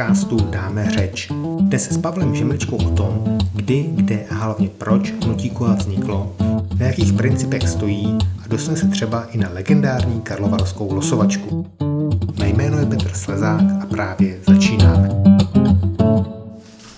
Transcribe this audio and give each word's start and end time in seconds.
podcastu 0.00 0.36
Dáme 0.36 0.90
řeč. 0.90 1.28
Dnes 1.60 1.92
s 1.92 1.98
Pavlem 1.98 2.34
Žemličkou 2.34 2.76
o 2.76 2.90
tom, 2.90 3.38
kdy, 3.54 3.90
kde 3.92 4.24
a 4.30 4.34
hlavně 4.34 4.68
proč 4.68 5.12
hnutí 5.12 5.50
kola 5.50 5.74
vzniklo, 5.74 6.36
na 6.78 6.86
jakých 6.86 7.12
principech 7.12 7.68
stojí 7.68 8.18
a 8.44 8.48
dostane 8.48 8.76
se 8.76 8.88
třeba 8.88 9.24
i 9.24 9.38
na 9.38 9.48
legendární 9.52 10.20
karlovarskou 10.20 10.94
losovačku. 10.94 11.66
Mé 12.38 12.48
jméno 12.48 12.78
je 12.78 12.86
Petr 12.86 13.12
Slezák 13.14 13.62
a 13.82 13.86
právě 13.86 14.40
začínáme. 14.48 15.08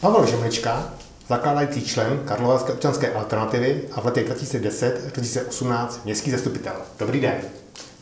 Pavel 0.00 0.26
Žemlička, 0.26 0.84
zakládající 1.28 1.80
člen 1.80 2.20
Karlovarské 2.24 2.72
občanské 2.72 3.12
alternativy 3.12 3.82
a 3.92 4.00
v 4.00 4.04
letech 4.04 4.26
2010 4.26 5.02
až 5.06 5.12
2018 5.12 6.04
městský 6.04 6.30
zastupitel. 6.30 6.74
Dobrý 6.98 7.20
den. 7.20 7.36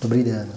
Dobrý 0.03 0.25
den. 0.25 0.48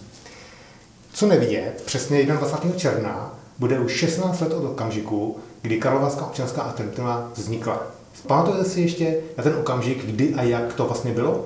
Co 1.14 1.28
nevidět, 1.28 1.84
přesně 1.86 2.26
21. 2.26 2.78
června 2.80 3.43
bude 3.60 3.80
už 3.80 3.92
16 3.92 4.42
let 4.42 4.54
od 4.54 4.66
okamžiku, 4.66 5.38
kdy 5.62 5.78
Karlovarská 5.78 6.26
občanská 6.26 6.62
alternativa 6.62 7.32
vznikla. 7.36 7.82
Pamatujete 8.28 8.70
si 8.70 8.82
ještě 8.82 9.18
na 9.38 9.44
ten 9.44 9.56
okamžik, 9.60 10.06
kdy 10.06 10.36
a 10.36 10.44
jak 10.44 10.74
to 10.74 10.86
vlastně 10.86 11.14
bylo? 11.14 11.46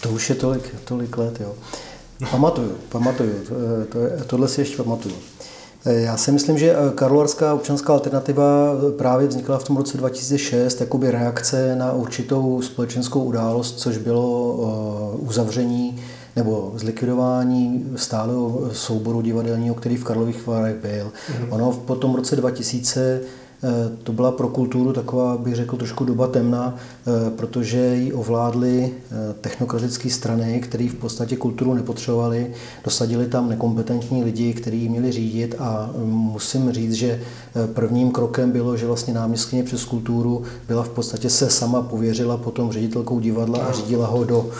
To 0.00 0.08
už 0.08 0.28
je 0.28 0.34
tolik, 0.34 0.74
tolik 0.84 1.18
let, 1.18 1.40
jo. 1.40 1.54
Pamatuju, 2.30 2.74
pamatuju, 2.88 3.34
to, 3.48 3.54
to, 3.92 4.24
tohle 4.26 4.48
si 4.48 4.60
ještě 4.60 4.76
pamatuju. 4.76 5.14
Já 5.84 6.16
si 6.16 6.32
myslím, 6.32 6.58
že 6.58 6.76
Karlovarská 6.94 7.54
občanská 7.54 7.92
alternativa 7.92 8.72
právě 8.98 9.28
vznikla 9.28 9.58
v 9.58 9.64
tom 9.64 9.76
roce 9.76 9.98
2006 9.98 10.80
jakoby 10.80 11.10
reakce 11.10 11.76
na 11.76 11.92
určitou 11.92 12.62
společenskou 12.62 13.24
událost, 13.24 13.78
což 13.78 13.98
bylo 13.98 14.52
uzavření 15.18 15.97
nebo 16.38 16.72
zlikvidování 16.74 17.90
stáleho 17.96 18.70
souboru 18.72 19.20
divadelního, 19.20 19.74
který 19.74 19.96
v 19.96 20.04
Karlových 20.04 20.46
Varech 20.46 20.76
byl. 20.76 21.06
Mm-hmm. 21.06 21.54
Ono 21.54 21.72
po 21.72 21.94
tom 21.94 22.14
roce 22.14 22.36
2000 22.36 23.20
Eh, 23.20 23.47
to 24.02 24.12
byla 24.12 24.32
pro 24.32 24.48
kulturu 24.48 24.92
taková, 24.92 25.36
bych 25.36 25.54
řekl, 25.54 25.76
trošku 25.76 26.04
doba 26.04 26.26
temná, 26.26 26.76
eh, 26.76 27.30
protože 27.30 27.94
ji 27.94 28.12
ovládly 28.12 28.92
eh, 28.92 29.34
technokratické 29.40 30.10
strany, 30.10 30.60
které 30.60 30.88
v 30.88 30.94
podstatě 30.94 31.36
kulturu 31.36 31.74
nepotřebovali, 31.74 32.52
dosadili 32.84 33.26
tam 33.26 33.48
nekompetentní 33.48 34.24
lidi, 34.24 34.54
kteří 34.54 34.82
ji 34.82 34.88
měli 34.88 35.12
řídit 35.12 35.54
a 35.58 35.90
musím 36.04 36.72
říct, 36.72 36.92
že 36.92 37.20
prvním 37.74 38.10
krokem 38.10 38.50
bylo, 38.50 38.76
že 38.76 38.86
vlastně 38.86 39.14
náměstkyně 39.14 39.62
přes 39.62 39.84
kulturu 39.84 40.42
byla 40.68 40.82
v 40.82 40.88
podstatě 40.88 41.30
se 41.30 41.50
sama 41.50 41.82
pověřila 41.82 42.36
potom 42.36 42.72
ředitelkou 42.72 43.20
divadla 43.20 43.58
a 43.58 43.72
řídila 43.72 44.06
ho 44.06 44.24
do, 44.24 44.50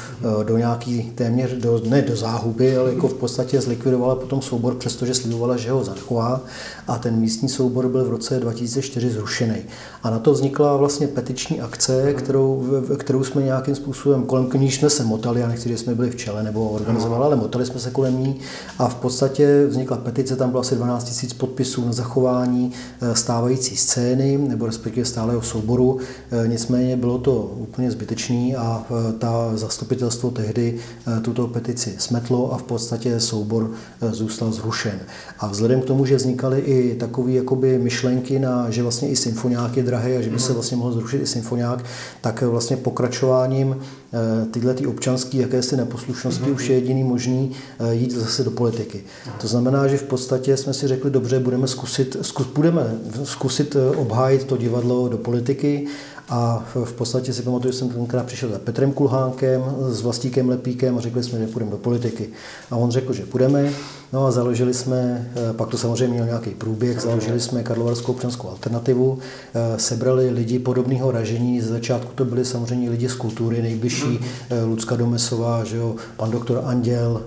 do 0.43 0.59
nějaký 0.59 1.03
téměř, 1.15 1.53
do, 1.53 1.83
ne 1.89 2.03
do 2.03 2.17
záhuby, 2.17 2.77
ale 2.77 2.93
jako 2.93 3.09
v 3.09 3.15
podstatě 3.15 3.61
zlikvidovala 3.61 4.15
potom 4.15 4.43
soubor, 4.43 4.75
přestože 4.75 5.15
slibovala, 5.15 5.57
že 5.57 5.71
ho 5.71 5.85
zachová. 5.85 6.41
A 6.89 6.99
ten 6.99 7.17
místní 7.17 7.49
soubor 7.49 7.89
byl 7.89 8.05
v 8.05 8.11
roce 8.11 8.41
2004 8.41 8.88
2004 8.89 9.11
zrušený. 9.11 9.57
A 10.03 10.11
na 10.11 10.19
to 10.19 10.33
vznikla 10.33 10.77
vlastně 10.77 11.07
petiční 11.07 11.61
akce, 11.61 12.15
kterou, 12.15 12.65
kterou 12.97 13.25
jsme 13.25 13.43
nějakým 13.43 13.75
způsobem, 13.75 14.23
kolem 14.23 14.49
níž 14.57 14.75
jsme 14.75 14.91
se 14.91 15.05
motali, 15.05 15.41
já 15.41 15.49
nechci, 15.49 15.69
že 15.69 15.79
jsme 15.79 15.95
byli 15.95 16.11
v 16.11 16.17
čele 16.17 16.43
nebo 16.43 16.69
organizovali, 16.69 17.25
ale 17.25 17.37
motali 17.37 17.67
jsme 17.67 17.81
se 17.81 17.91
kolem 17.91 18.19
ní 18.19 18.41
a 18.79 18.89
v 18.89 18.95
podstatě 18.95 19.67
vznikla 19.67 19.97
petice, 19.97 20.37
tam 20.37 20.51
bylo 20.51 20.61
asi 20.61 20.75
12 20.75 21.23
000 21.23 21.35
podpisů 21.39 21.87
na 21.87 21.93
zachování 21.93 22.73
eh, 23.01 23.15
stávající 23.15 23.77
scény 23.77 24.39
nebo 24.39 24.67
respektive 24.67 25.07
stáleho 25.07 25.43
souboru. 25.43 25.99
Eh, 26.31 26.49
nicméně 26.49 26.97
bylo 26.97 27.19
to 27.19 27.53
úplně 27.57 27.91
zbytečný 27.91 28.57
a 28.57 28.87
eh, 28.91 29.13
ta 29.13 29.51
zastupitelstvo 29.55 30.31
tehdy 30.31 30.79
tuto 31.23 31.47
petici 31.47 31.95
smetlo 31.99 32.53
a 32.53 32.59
v 32.59 32.63
podstatě 32.63 33.21
soubor 33.21 33.71
zůstal 34.11 34.53
zrušen. 34.53 34.99
A 35.39 35.47
vzhledem 35.47 35.81
k 35.81 35.85
tomu, 35.85 36.07
že 36.07 36.17
vznikaly 36.17 36.61
i 36.61 36.95
takové 36.95 37.33
jakoby 37.33 37.79
myšlenky 37.79 38.39
na, 38.39 38.71
že 38.79 38.83
vlastně 38.83 39.09
i 39.09 39.17
symfoniák 39.17 39.77
je 39.77 39.83
drahý 39.83 40.17
a 40.17 40.21
že 40.21 40.31
by 40.31 40.39
se 40.39 40.53
vlastně 40.53 40.77
mohl 40.77 40.93
zrušit 40.93 41.23
i 41.23 41.27
symfoniák, 41.27 41.85
tak 42.21 42.43
vlastně 42.43 42.77
pokračováním 42.77 43.77
eh, 43.77 44.47
tyhle 44.51 44.75
ty 44.75 44.87
občanské 44.87 45.39
jakési 45.39 45.77
neposlušnosti 45.77 46.45
mm-hmm. 46.45 46.55
už 46.55 46.69
je 46.69 46.75
jediný 46.75 47.05
možný 47.05 47.51
eh, 47.79 47.95
jít 47.95 48.11
zase 48.11 48.45
do 48.45 48.51
politiky. 48.51 49.05
To 49.41 49.49
znamená, 49.49 49.89
že 49.89 49.97
v 49.99 50.03
podstatě 50.03 50.57
jsme 50.57 50.75
si 50.75 50.89
řekli, 50.89 51.11
dobře, 51.11 51.41
budeme 51.41 51.69
zkusit, 51.69 52.17
zkus, 52.23 52.47
budeme 52.47 52.99
zkusit 53.25 53.77
eh, 53.77 53.97
obhájit 53.97 54.45
to 54.45 54.57
divadlo 54.57 55.09
do 55.09 55.19
politiky 55.19 55.87
a 56.29 56.65
v 56.85 56.93
podstatě 56.93 57.33
si 57.33 57.43
pamatuju, 57.43 57.73
že 57.73 57.79
jsem 57.79 57.89
tenkrát 57.89 58.27
přišel 58.27 58.49
za 58.49 58.59
Petrem 58.59 58.93
Kulhánkem, 58.93 59.63
s 59.89 60.01
Vlastíkem 60.01 60.49
Lepíkem 60.49 60.99
a 60.99 61.01
řekli 61.01 61.23
jsme, 61.23 61.39
že 61.39 61.47
půjdeme 61.47 61.71
do 61.71 61.79
politiky. 61.79 62.29
A 62.71 62.77
on 62.77 62.91
řekl, 62.91 63.13
že 63.13 63.27
půjdeme. 63.27 63.73
No 64.13 64.27
a 64.27 64.31
založili 64.31 64.75
jsme, 64.75 65.31
eh, 65.37 65.53
pak 65.53 65.69
to 65.69 65.79
samozřejmě 65.79 66.15
měl 66.15 66.27
nějaký 66.27 66.51
průběh, 66.51 67.01
založili 67.01 67.41
jsme 67.41 67.63
Karlovarskou 67.63 68.13
občanskou 68.13 68.49
alternativu, 68.49 69.19
eh, 69.55 69.79
sebrali 69.79 70.31
lidi 70.31 70.59
podobného 70.59 71.11
ražení, 71.11 71.61
ze 71.61 71.69
začátku 71.69 72.13
to 72.15 72.25
byli 72.25 72.45
samozřejmě 72.45 72.91
lidi 72.91 73.09
z 73.09 73.15
kultury, 73.15 73.63
nejbližší 73.63 74.21
eh, 74.51 74.65
Lucka 74.65 74.97
Domesová, 74.97 75.65
že 75.65 75.77
jo, 75.77 75.97
pan 76.17 76.31
doktor 76.31 76.63
Anděl 76.65 77.23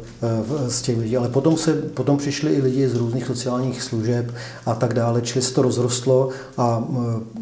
z 0.68 0.82
těch 0.82 0.98
lidí, 0.98 1.18
ale 1.18 1.30
potom, 1.30 1.58
se, 1.58 1.74
potom 1.74 2.18
přišli 2.18 2.54
i 2.54 2.62
lidi 2.62 2.90
z 2.90 2.96
různých 2.96 3.26
sociálních 3.26 3.82
služeb 3.82 4.34
a 4.66 4.76
tak 4.76 4.94
dále, 4.94 5.22
čili 5.22 5.42
se 5.42 5.54
to 5.54 5.62
rozrostlo 5.62 6.30
a 6.58 6.88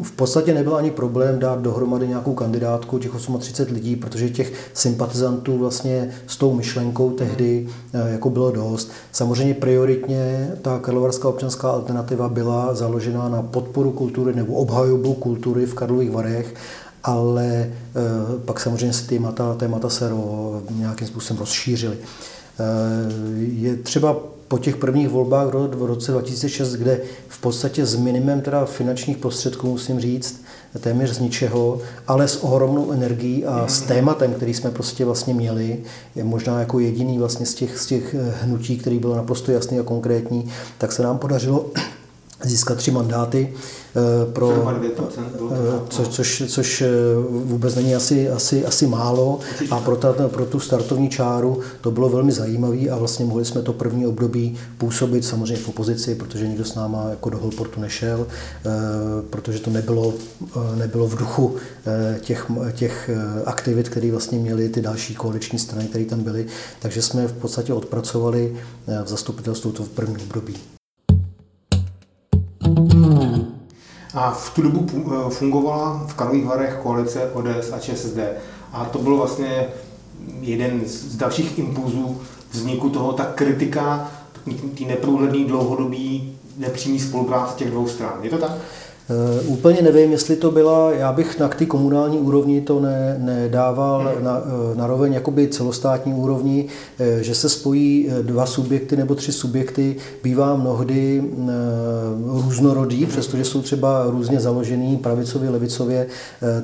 v 0.04 0.12
podstatě 0.12 0.54
nebyl 0.54 0.76
ani 0.76 0.92
problém 0.92 1.40
dát 1.40 1.62
dohromady 1.62 2.08
nějakou 2.08 2.34
kandidátku 2.34 3.00
těch 3.00 3.12
38 3.40 3.74
lidí, 3.74 3.96
protože 3.96 4.30
těch 4.30 4.54
sympatizantů 4.74 5.58
vlastně 5.58 6.10
s 6.28 6.38
tou 6.38 6.54
myšlenkou 6.54 7.12
tehdy 7.12 7.68
jako 7.94 8.30
bylo 8.30 8.52
dost. 8.52 8.92
Samozřejmě 9.12 9.29
prioritně 9.54 10.52
ta 10.62 10.80
Karlovarská 10.80 11.30
občanská 11.30 11.70
alternativa 11.70 12.30
byla 12.30 12.74
založena 12.74 13.30
na 13.30 13.42
podporu 13.42 13.92
kultury 13.92 14.36
nebo 14.36 14.54
obhajobu 14.54 15.14
kultury 15.14 15.66
v 15.66 15.74
Karlových 15.74 16.12
Varech, 16.12 16.56
ale 17.04 17.46
e, 17.46 17.70
pak 18.46 18.60
samozřejmě 18.60 18.94
se 18.94 19.08
témata, 19.08 19.56
témata 19.56 19.90
se 19.90 20.12
nějakým 20.70 21.08
způsobem 21.08 21.40
rozšířily. 21.40 21.98
E, 21.98 22.04
je 23.38 23.76
třeba 23.76 24.18
po 24.48 24.58
těch 24.58 24.78
prvních 24.78 25.10
volbách 25.10 25.48
v 25.48 25.86
roce 25.86 26.12
2006, 26.12 26.74
kde 26.74 27.02
v 27.28 27.42
podstatě 27.42 27.86
s 27.86 27.96
minimem 27.96 28.42
teda 28.42 28.66
finančních 28.66 29.18
prostředků, 29.18 29.68
musím 29.68 30.00
říct, 30.00 30.44
téměř 30.80 31.10
z 31.10 31.20
ničeho, 31.20 31.82
ale 32.08 32.28
s 32.28 32.44
ohromnou 32.44 32.92
energií 32.92 33.46
a 33.46 33.68
s 33.68 33.82
tématem, 33.82 34.34
který 34.34 34.54
jsme 34.54 34.72
prostě 34.72 35.06
vlastně 35.06 35.34
měli, 35.34 35.78
je 36.16 36.24
možná 36.24 36.60
jako 36.60 36.80
jediný 36.80 37.18
vlastně 37.18 37.46
z 37.46 37.54
těch, 37.54 37.80
z 37.80 37.86
těch 37.86 38.16
hnutí, 38.42 38.78
který 38.78 39.00
bylo 39.00 39.16
naprosto 39.16 39.52
jasný 39.52 39.80
a 39.80 39.84
konkrétní, 39.84 40.52
tak 40.78 40.92
se 40.92 41.04
nám 41.04 41.18
podařilo 41.18 41.66
získat 42.44 42.78
tři 42.78 42.92
mandáty 42.92 43.54
Eh, 43.96 44.32
pro, 44.32 44.72
eh, 44.82 45.82
co, 45.90 46.06
což, 46.06 46.44
což 46.48 46.82
eh, 46.82 46.88
vůbec 47.30 47.76
není 47.76 47.96
asi, 47.96 48.30
asi, 48.30 48.66
asi 48.66 48.88
málo. 48.88 49.40
A 49.72 49.80
pro, 49.80 49.96
ta, 49.96 50.14
pro 50.28 50.46
tu 50.46 50.60
startovní 50.60 51.10
čáru 51.10 51.62
to 51.82 51.92
bylo 51.92 52.10
velmi 52.10 52.32
zajímavé 52.32 52.90
a 52.90 52.98
vlastně 52.98 53.26
mohli 53.26 53.46
jsme 53.46 53.62
to 53.62 53.74
první 53.74 54.08
období 54.08 54.58
působit 54.78 55.26
samozřejmě 55.26 55.64
v 55.64 55.70
opozici, 55.70 56.16
protože 56.16 56.48
nikdo 56.48 56.66
s 56.66 56.76
náma 56.76 57.10
jako 57.10 57.30
do 57.30 57.38
Holportu 57.38 57.82
nešel, 57.82 58.28
protože 59.30 59.60
to 59.60 59.70
nebylo, 59.70 60.14
nebylo 60.76 61.08
v 61.08 61.16
duchu 61.16 61.56
těch, 62.20 62.52
těch 62.74 63.10
aktivit, 63.46 63.90
které 63.90 64.12
vlastně 64.12 64.40
měly 64.40 64.70
ty 64.70 64.82
další 64.82 65.16
koaliční 65.16 65.60
strany, 65.60 65.88
které 65.88 66.06
tam 66.06 66.24
byly, 66.24 66.46
takže 66.80 67.02
jsme 67.02 67.28
v 67.28 67.34
podstatě 67.34 67.74
odpracovali 67.74 68.58
v 69.04 69.08
zastupitelstvu 69.08 69.72
to 69.72 69.84
v 69.84 69.90
první 69.90 70.18
období. 70.18 70.79
A 74.14 74.32
v 74.32 74.56
tu 74.56 74.62
dobu 74.62 74.88
eh, 74.90 75.30
fungovala 75.30 76.04
v 76.08 76.14
Karlových 76.14 76.46
Varech 76.46 76.80
koalice 76.84 77.32
ODS 77.34 77.72
a 77.74 77.80
ČSSD. 77.80 78.20
A 78.74 78.86
to 78.86 79.00
byl 79.00 79.18
vlastně 79.18 79.68
jeden 80.42 80.82
z 80.86 81.16
dalších 81.16 81.60
impulzů 81.60 82.22
vzniku 82.52 82.90
toho, 82.90 83.14
ta 83.14 83.26
kritika, 83.26 84.12
ty 84.76 84.86
neprůhledný 84.86 85.46
dlouhodobý 85.46 86.38
nepřímý 86.58 87.00
spolupráce 87.00 87.56
těch 87.56 87.72
dvou 87.72 87.88
stran. 87.88 88.14
Je 88.22 88.30
to 88.30 88.38
tak? 88.38 88.52
Eh, 89.12 89.42
úplně 89.42 89.82
nevím, 89.82 90.12
jestli 90.12 90.36
to 90.36 90.52
byla, 90.52 90.94
já 90.94 91.12
bych 91.12 91.40
na 91.40 91.48
ty 91.48 91.66
komunální 91.66 92.18
úrovni 92.18 92.62
to 92.62 92.80
ne, 92.80 93.16
nedával 93.20 94.12
hmm. 94.16 94.24
na, 94.24 94.42
eh, 94.46 94.76
na 94.76 94.88
roveň 94.88 95.14
jakoby 95.14 95.48
celostátní 95.48 96.14
úrovni, 96.14 96.66
eh, 97.00 97.24
že 97.24 97.36
se 97.36 97.50
spojí 97.50 98.10
dva 98.22 98.46
subjekty 98.46 98.98
nebo 98.98 99.16
tři 99.16 99.32
subjekty, 99.32 99.96
bývá 100.24 100.56
mnohdy 100.56 101.24
různorodý, 102.26 102.98
hmm. 102.98 103.08
přestože 103.08 103.46
jsou 103.46 103.62
třeba 103.62 104.06
různě 104.10 104.40
založený 104.40 104.98
pravicově, 104.98 105.50
levicově, 105.50 106.08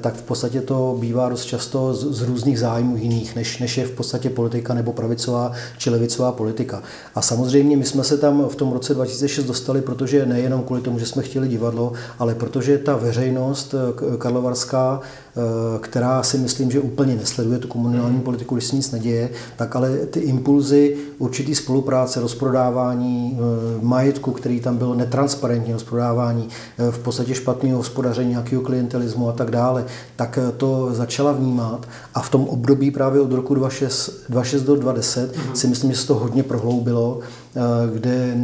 tak 0.01 0.15
v 0.15 0.21
podstatě 0.21 0.61
to 0.61 0.97
bývá 0.99 1.29
dost 1.29 1.45
často 1.45 1.93
z, 1.93 2.17
z 2.17 2.21
různých 2.21 2.59
zájmů 2.59 2.97
jiných, 2.97 3.35
než, 3.35 3.59
než 3.59 3.77
je 3.77 3.85
v 3.85 3.91
podstatě 3.91 4.29
politika 4.29 4.73
nebo 4.73 4.93
pravicová 4.93 5.51
či 5.77 5.89
levicová 5.89 6.31
politika. 6.31 6.83
A 7.15 7.21
samozřejmě 7.21 7.77
my 7.77 7.85
jsme 7.85 8.03
se 8.03 8.17
tam 8.17 8.47
v 8.49 8.55
tom 8.55 8.71
roce 8.71 8.93
2006 8.93 9.45
dostali, 9.45 9.81
protože 9.81 10.25
nejenom 10.25 10.63
kvůli 10.63 10.81
tomu, 10.81 10.99
že 10.99 11.05
jsme 11.05 11.23
chtěli 11.23 11.47
divadlo, 11.47 11.93
ale 12.19 12.34
ale 12.35 12.39
protože 12.39 12.77
ta 12.77 12.95
veřejnost 12.95 13.75
karlovarská 14.17 15.01
Eh, 15.37 15.79
která 15.79 16.23
si 16.23 16.37
myslím, 16.37 16.71
že 16.71 16.79
úplně 16.79 17.15
nesleduje 17.15 17.59
tu 17.59 17.67
komunální 17.67 18.19
politiku, 18.19 18.55
když 18.55 18.65
se 18.65 18.75
nic 18.75 18.91
neděje, 18.91 19.29
tak 19.55 19.75
ale 19.75 19.97
ty 19.97 20.19
impulzy 20.19 20.97
určitý 21.17 21.55
spolupráce, 21.55 22.21
rozprodávání 22.21 23.37
eh, 23.37 23.85
majetku, 23.85 24.31
který 24.31 24.59
tam 24.59 24.77
byl 24.77 24.95
netransparentní 24.95 25.73
rozprodávání, 25.73 26.47
eh, 26.77 26.91
v 26.91 26.99
podstatě 26.99 27.35
špatného 27.35 27.77
hospodaření, 27.77 28.29
nějakého 28.29 28.61
klientelismu 28.61 29.29
a 29.29 29.31
tak 29.31 29.51
dále, 29.51 29.85
tak 30.15 30.39
to 30.57 30.89
začala 30.91 31.31
vnímat 31.31 31.87
a 32.13 32.21
v 32.21 32.29
tom 32.29 32.47
období 32.47 32.91
právě 32.91 33.21
od 33.21 33.31
roku 33.31 33.55
2006, 33.55 34.63
do 34.63 34.75
2010 34.75 35.35
mm-hmm. 35.35 35.53
si 35.53 35.67
myslím, 35.67 35.91
že 35.91 35.97
se 35.97 36.07
to 36.07 36.15
hodně 36.15 36.43
prohloubilo, 36.43 37.19
kde 37.93 38.37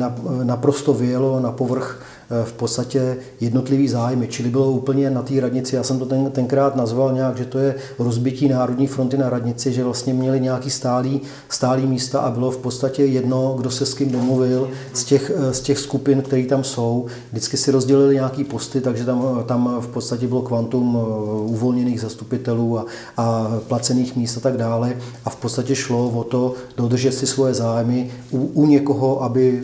naprosto 0.44 0.94
vyjelo 0.94 1.40
na 1.40 1.52
povrch 1.52 2.00
Eh, 2.21 2.21
v 2.44 2.54
podstatě 2.54 3.18
jednotlivý 3.39 3.88
zájmy. 3.88 4.28
Čili 4.28 4.50
bylo 4.50 4.72
úplně 4.72 5.10
na 5.10 5.22
té 5.22 5.39
radnici, 5.39 5.75
já 5.75 5.83
jsem 5.83 6.00
to 6.00 6.06
ten, 6.06 6.31
tenkrát 6.31 6.75
nazval 6.75 7.13
nějak, 7.13 7.38
že 7.38 7.45
to 7.45 7.60
je 7.60 7.75
rozbití 8.00 8.48
Národní 8.48 8.88
fronty 8.88 9.18
na 9.18 9.30
radnici, 9.30 9.74
že 9.74 9.83
vlastně 9.83 10.13
měli 10.13 10.39
nějaký 10.39 10.69
stálý, 10.69 11.22
stálý 11.50 11.88
místa 11.88 12.19
a 12.19 12.31
bylo 12.31 12.51
v 12.51 12.57
podstatě 12.57 13.06
jedno, 13.06 13.56
kdo 13.57 13.72
se 13.72 13.86
s 13.86 13.94
kým 13.94 14.12
domluvil 14.12 14.69
z 14.94 15.04
těch, 15.04 15.31
eh, 15.36 15.54
z 15.54 15.62
těch 15.62 15.80
skupin, 15.80 16.22
které 16.22 16.44
tam 16.44 16.63
jsou. 16.63 17.06
Vždycky 17.31 17.57
si 17.57 17.72
rozdělili 17.72 18.16
nějaký 18.16 18.44
posty, 18.44 18.81
takže 18.81 19.06
tam, 19.06 19.44
tam 19.45 19.77
v 19.80 19.88
podstatě 19.88 20.27
bylo 20.27 20.42
kvantum 20.42 20.98
eh, 20.98 21.06
uvolněných 21.42 22.01
zastupitelů 22.01 22.80
a, 22.80 22.86
a 23.18 23.51
placených 23.68 24.16
míst 24.16 24.38
a 24.38 24.39
tak 24.39 24.57
dále. 24.57 24.98
A 25.25 25.30
v 25.30 25.36
podstatě 25.36 25.75
šlo 25.75 26.10
o 26.10 26.24
to 26.24 26.54
dodržet 26.77 27.12
si 27.12 27.27
svoje 27.27 27.54
zájmy 27.54 28.12
u, 28.31 28.38
u 28.54 28.66
někoho, 28.66 29.24
aby 29.24 29.63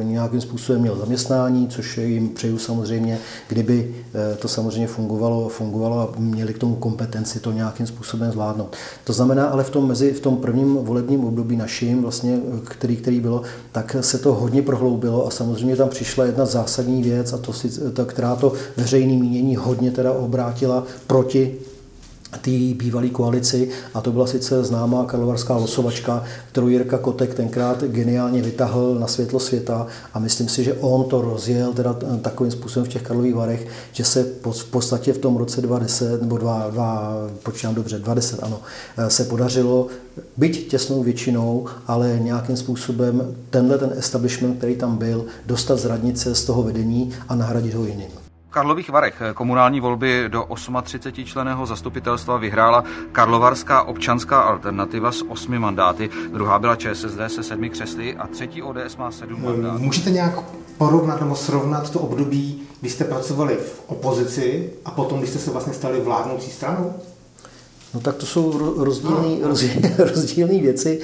e, 0.00 0.04
nějakým 0.04 0.40
způsobem 0.40 0.80
měl 0.80 0.96
zaměstnání, 0.96 1.68
což 1.68 1.91
jim 1.98 2.28
přeju 2.28 2.58
samozřejmě, 2.58 3.18
kdyby 3.48 3.94
eh, 4.14 4.36
to 4.36 4.48
samozřejmě 4.48 4.86
fungovalo, 4.86 5.48
fungovalo 5.48 6.00
a 6.00 6.12
měli 6.18 6.54
k 6.54 6.58
tomu 6.58 6.74
kompetenci 6.74 7.40
to 7.40 7.52
nějakým 7.52 7.86
způsobem 7.86 8.32
zvládnout. 8.32 8.76
To 9.04 9.12
znamená, 9.12 9.46
ale 9.46 9.64
v 9.64 9.70
tom, 9.70 9.88
mezi, 9.88 10.12
v 10.12 10.20
tom 10.20 10.36
prvním 10.36 10.74
volebním 10.74 11.24
období 11.24 11.56
naším, 11.56 12.02
vlastně, 12.02 12.38
který, 12.64 12.96
který 12.96 13.20
bylo, 13.20 13.42
tak 13.72 13.96
se 14.00 14.18
to 14.18 14.34
hodně 14.34 14.62
prohloubilo 14.62 15.26
a 15.26 15.30
samozřejmě 15.30 15.76
tam 15.76 15.88
přišla 15.88 16.24
jedna 16.24 16.46
zásadní 16.46 17.02
věc, 17.02 17.32
a 17.32 17.38
to, 17.92 18.04
která 18.04 18.36
to 18.36 18.52
veřejné 18.76 19.12
mínění 19.12 19.56
hodně 19.56 19.90
teda 19.90 20.12
obrátila 20.12 20.84
proti 21.06 21.58
té 22.38 22.50
bývalé 22.50 23.08
koalici 23.08 23.68
a 23.94 24.00
to 24.00 24.12
byla 24.12 24.26
sice 24.26 24.64
známá 24.64 25.04
karlovarská 25.04 25.56
losovačka, 25.56 26.24
kterou 26.52 26.68
Jirka 26.68 26.98
Kotek 26.98 27.34
tenkrát 27.34 27.84
geniálně 27.84 28.42
vytahl 28.42 28.94
na 28.98 29.06
světlo 29.06 29.40
světa 29.40 29.86
a 30.14 30.18
myslím 30.18 30.48
si, 30.48 30.64
že 30.64 30.74
on 30.74 31.04
to 31.04 31.20
rozjel 31.20 31.72
teda 31.72 31.96
takovým 32.22 32.52
způsobem 32.52 32.86
v 32.86 32.92
těch 32.92 33.02
Karlových 33.02 33.34
Varech, 33.34 33.66
že 33.92 34.04
se 34.04 34.22
v 34.50 34.64
podstatě 34.64 35.12
v 35.12 35.18
tom 35.18 35.36
roce 35.36 35.60
2010 35.60 36.22
nebo 36.22 36.38
2, 36.38 36.70
2 36.70 37.14
počítám 37.42 37.74
dobře, 37.74 37.98
2010 37.98 38.42
ano, 38.42 38.60
se 39.08 39.24
podařilo 39.24 39.86
byť 40.36 40.68
těsnou 40.68 41.02
většinou, 41.02 41.66
ale 41.86 42.18
nějakým 42.22 42.56
způsobem 42.56 43.34
tenhle 43.50 43.78
ten 43.78 43.92
establishment, 43.96 44.58
který 44.58 44.76
tam 44.76 44.96
byl, 44.96 45.24
dostat 45.46 45.76
z 45.76 45.84
radnice 45.84 46.34
z 46.34 46.44
toho 46.44 46.62
vedení 46.62 47.10
a 47.28 47.34
nahradit 47.34 47.74
ho 47.74 47.84
jiným. 47.84 48.21
Karlových 48.52 48.90
Varech 48.90 49.22
komunální 49.34 49.80
volby 49.80 50.24
do 50.28 50.44
38 50.82 51.24
členého 51.24 51.66
zastupitelstva 51.66 52.36
vyhrála 52.36 52.84
Karlovarská 53.12 53.82
občanská 53.82 54.40
alternativa 54.40 55.12
s 55.12 55.24
osmi 55.28 55.58
mandáty. 55.58 56.10
Druhá 56.32 56.58
byla 56.58 56.76
ČSSD 56.76 57.20
se 57.26 57.42
sedmi 57.42 57.70
křesly 57.70 58.16
a 58.16 58.26
třetí 58.26 58.62
ODS 58.62 58.96
má 58.98 59.10
sedm 59.10 59.44
mandátů. 59.44 59.78
Můžete 59.78 60.10
nějak 60.10 60.40
porovnat 60.78 61.20
nebo 61.20 61.36
srovnat 61.36 61.90
to 61.90 62.00
období, 62.00 62.62
kdy 62.80 62.90
jste 62.90 63.04
pracovali 63.04 63.56
v 63.56 63.82
opozici 63.86 64.70
a 64.84 64.90
potom, 64.90 65.18
když 65.18 65.30
jste 65.30 65.38
se 65.38 65.50
vlastně 65.50 65.72
stali 65.72 66.00
vládnoucí 66.00 66.50
stranou? 66.50 66.94
No 67.94 68.00
tak 68.00 68.16
to 68.16 68.26
jsou 68.26 68.74
rozdílné 68.84 69.28
no. 69.42 69.48
rozdílné 69.98 70.58
věci. 70.58 71.00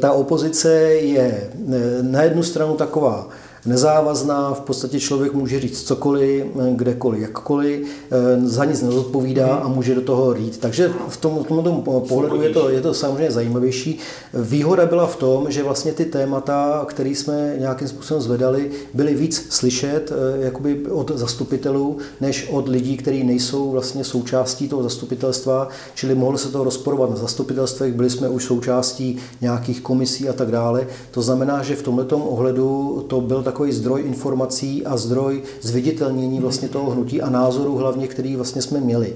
Ta 0.00 0.12
opozice 0.12 0.72
je 0.92 1.50
eh, 1.72 2.02
na 2.02 2.22
jednu 2.22 2.42
stranu 2.42 2.76
taková 2.76 3.28
nezávazná, 3.68 4.54
v 4.54 4.60
podstatě 4.60 5.00
člověk 5.00 5.32
může 5.34 5.60
říct 5.60 5.82
cokoliv, 5.82 6.44
kdekoliv, 6.76 7.20
jakkoliv, 7.20 7.86
eh, 8.10 8.40
za 8.48 8.64
nic 8.64 8.82
nezodpovídá 8.82 9.54
a 9.54 9.68
může 9.68 9.94
do 9.94 10.00
toho 10.00 10.32
rýt. 10.32 10.58
Takže 10.58 10.92
v 11.08 11.16
tom, 11.16 11.44
v 11.44 11.46
tomto 11.46 12.00
pohledu 12.08 12.42
je 12.42 12.50
to, 12.50 12.70
je 12.70 12.80
to 12.80 12.94
samozřejmě 12.94 13.30
zajímavější. 13.30 13.98
Výhoda 14.34 14.86
byla 14.86 15.06
v 15.06 15.16
tom, 15.16 15.50
že 15.50 15.62
vlastně 15.62 15.92
ty 15.92 16.04
témata, 16.04 16.84
které 16.88 17.10
jsme 17.10 17.54
nějakým 17.58 17.88
způsobem 17.88 18.22
zvedali, 18.22 18.70
byly 18.94 19.14
víc 19.14 19.46
slyšet 19.50 20.12
eh, 20.12 20.44
jakoby 20.44 20.86
od 20.90 21.10
zastupitelů, 21.14 21.98
než 22.20 22.48
od 22.50 22.68
lidí, 22.68 22.96
kteří 22.96 23.24
nejsou 23.24 23.70
vlastně 23.70 24.04
součástí 24.04 24.68
toho 24.68 24.82
zastupitelstva, 24.82 25.68
čili 25.94 26.14
mohlo 26.14 26.38
se 26.38 26.48
to 26.48 26.64
rozporovat 26.64 27.10
na 27.10 27.16
zastupitelstvech, 27.16 27.92
byli 27.92 28.10
jsme 28.10 28.28
už 28.28 28.44
součástí 28.44 29.16
nějakých 29.40 29.80
komisí 29.80 30.28
a 30.28 30.32
tak 30.32 30.50
dále. 30.50 30.86
To 31.10 31.22
znamená, 31.22 31.62
že 31.62 31.76
v 31.76 31.82
tomto 31.82 32.18
ohledu 32.18 33.04
to 33.08 33.20
byl 33.20 33.42
takový 33.42 33.57
zdroj 33.66 34.02
informací 34.06 34.86
a 34.86 34.96
zdroj 34.96 35.42
zviditelnění 35.62 36.40
vlastně 36.40 36.68
toho 36.68 36.90
hnutí 36.90 37.22
a 37.22 37.30
názoru 37.30 37.76
hlavně, 37.76 38.08
který 38.08 38.36
vlastně 38.36 38.62
jsme 38.62 38.80
měli. 38.80 39.14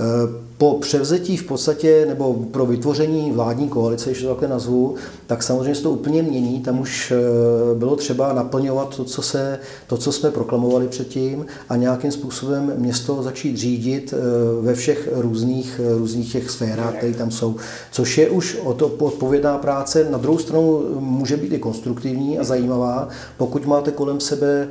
Eh, 0.00 0.44
po 0.58 0.74
převzetí 0.74 1.36
v 1.36 1.46
podstatě, 1.46 2.06
nebo 2.08 2.34
pro 2.34 2.66
vytvoření 2.66 3.32
vládní 3.32 3.68
koalice, 3.68 4.10
když 4.10 4.22
to 4.22 4.28
takhle 4.28 4.48
nazvu, 4.48 4.94
tak 5.26 5.42
samozřejmě 5.42 5.74
se 5.74 5.82
to 5.82 5.90
úplně 5.90 6.22
mění. 6.22 6.60
Tam 6.60 6.80
už 6.80 7.12
eh, 7.12 7.74
bylo 7.74 7.96
třeba 7.96 8.32
naplňovat 8.32 8.96
to, 8.96 9.04
co, 9.04 9.22
se, 9.22 9.58
to, 9.86 9.96
co 9.96 10.12
jsme 10.12 10.30
proklamovali 10.30 10.88
předtím 10.88 11.46
a 11.68 11.76
nějakým 11.76 12.12
způsobem 12.12 12.72
město 12.76 13.22
začít 13.22 13.56
řídit 13.56 14.14
eh, 14.16 14.20
ve 14.62 14.74
všech 14.74 15.08
různých, 15.12 15.80
různých 15.98 16.32
těch 16.32 16.50
sférách, 16.50 16.94
které 16.94 17.12
tam 17.12 17.30
jsou. 17.30 17.56
Což 17.92 18.18
je 18.18 18.30
už 18.30 18.58
odpovědná 18.98 19.58
práce. 19.58 20.08
Na 20.10 20.18
druhou 20.18 20.38
stranu 20.38 20.82
může 20.98 21.36
být 21.36 21.52
i 21.52 21.58
konstruktivní 21.58 22.38
a 22.38 22.44
zajímavá, 22.44 23.08
pokud 23.36 23.66
máte 23.74 23.90
kolem 23.90 24.20
sebe 24.20 24.68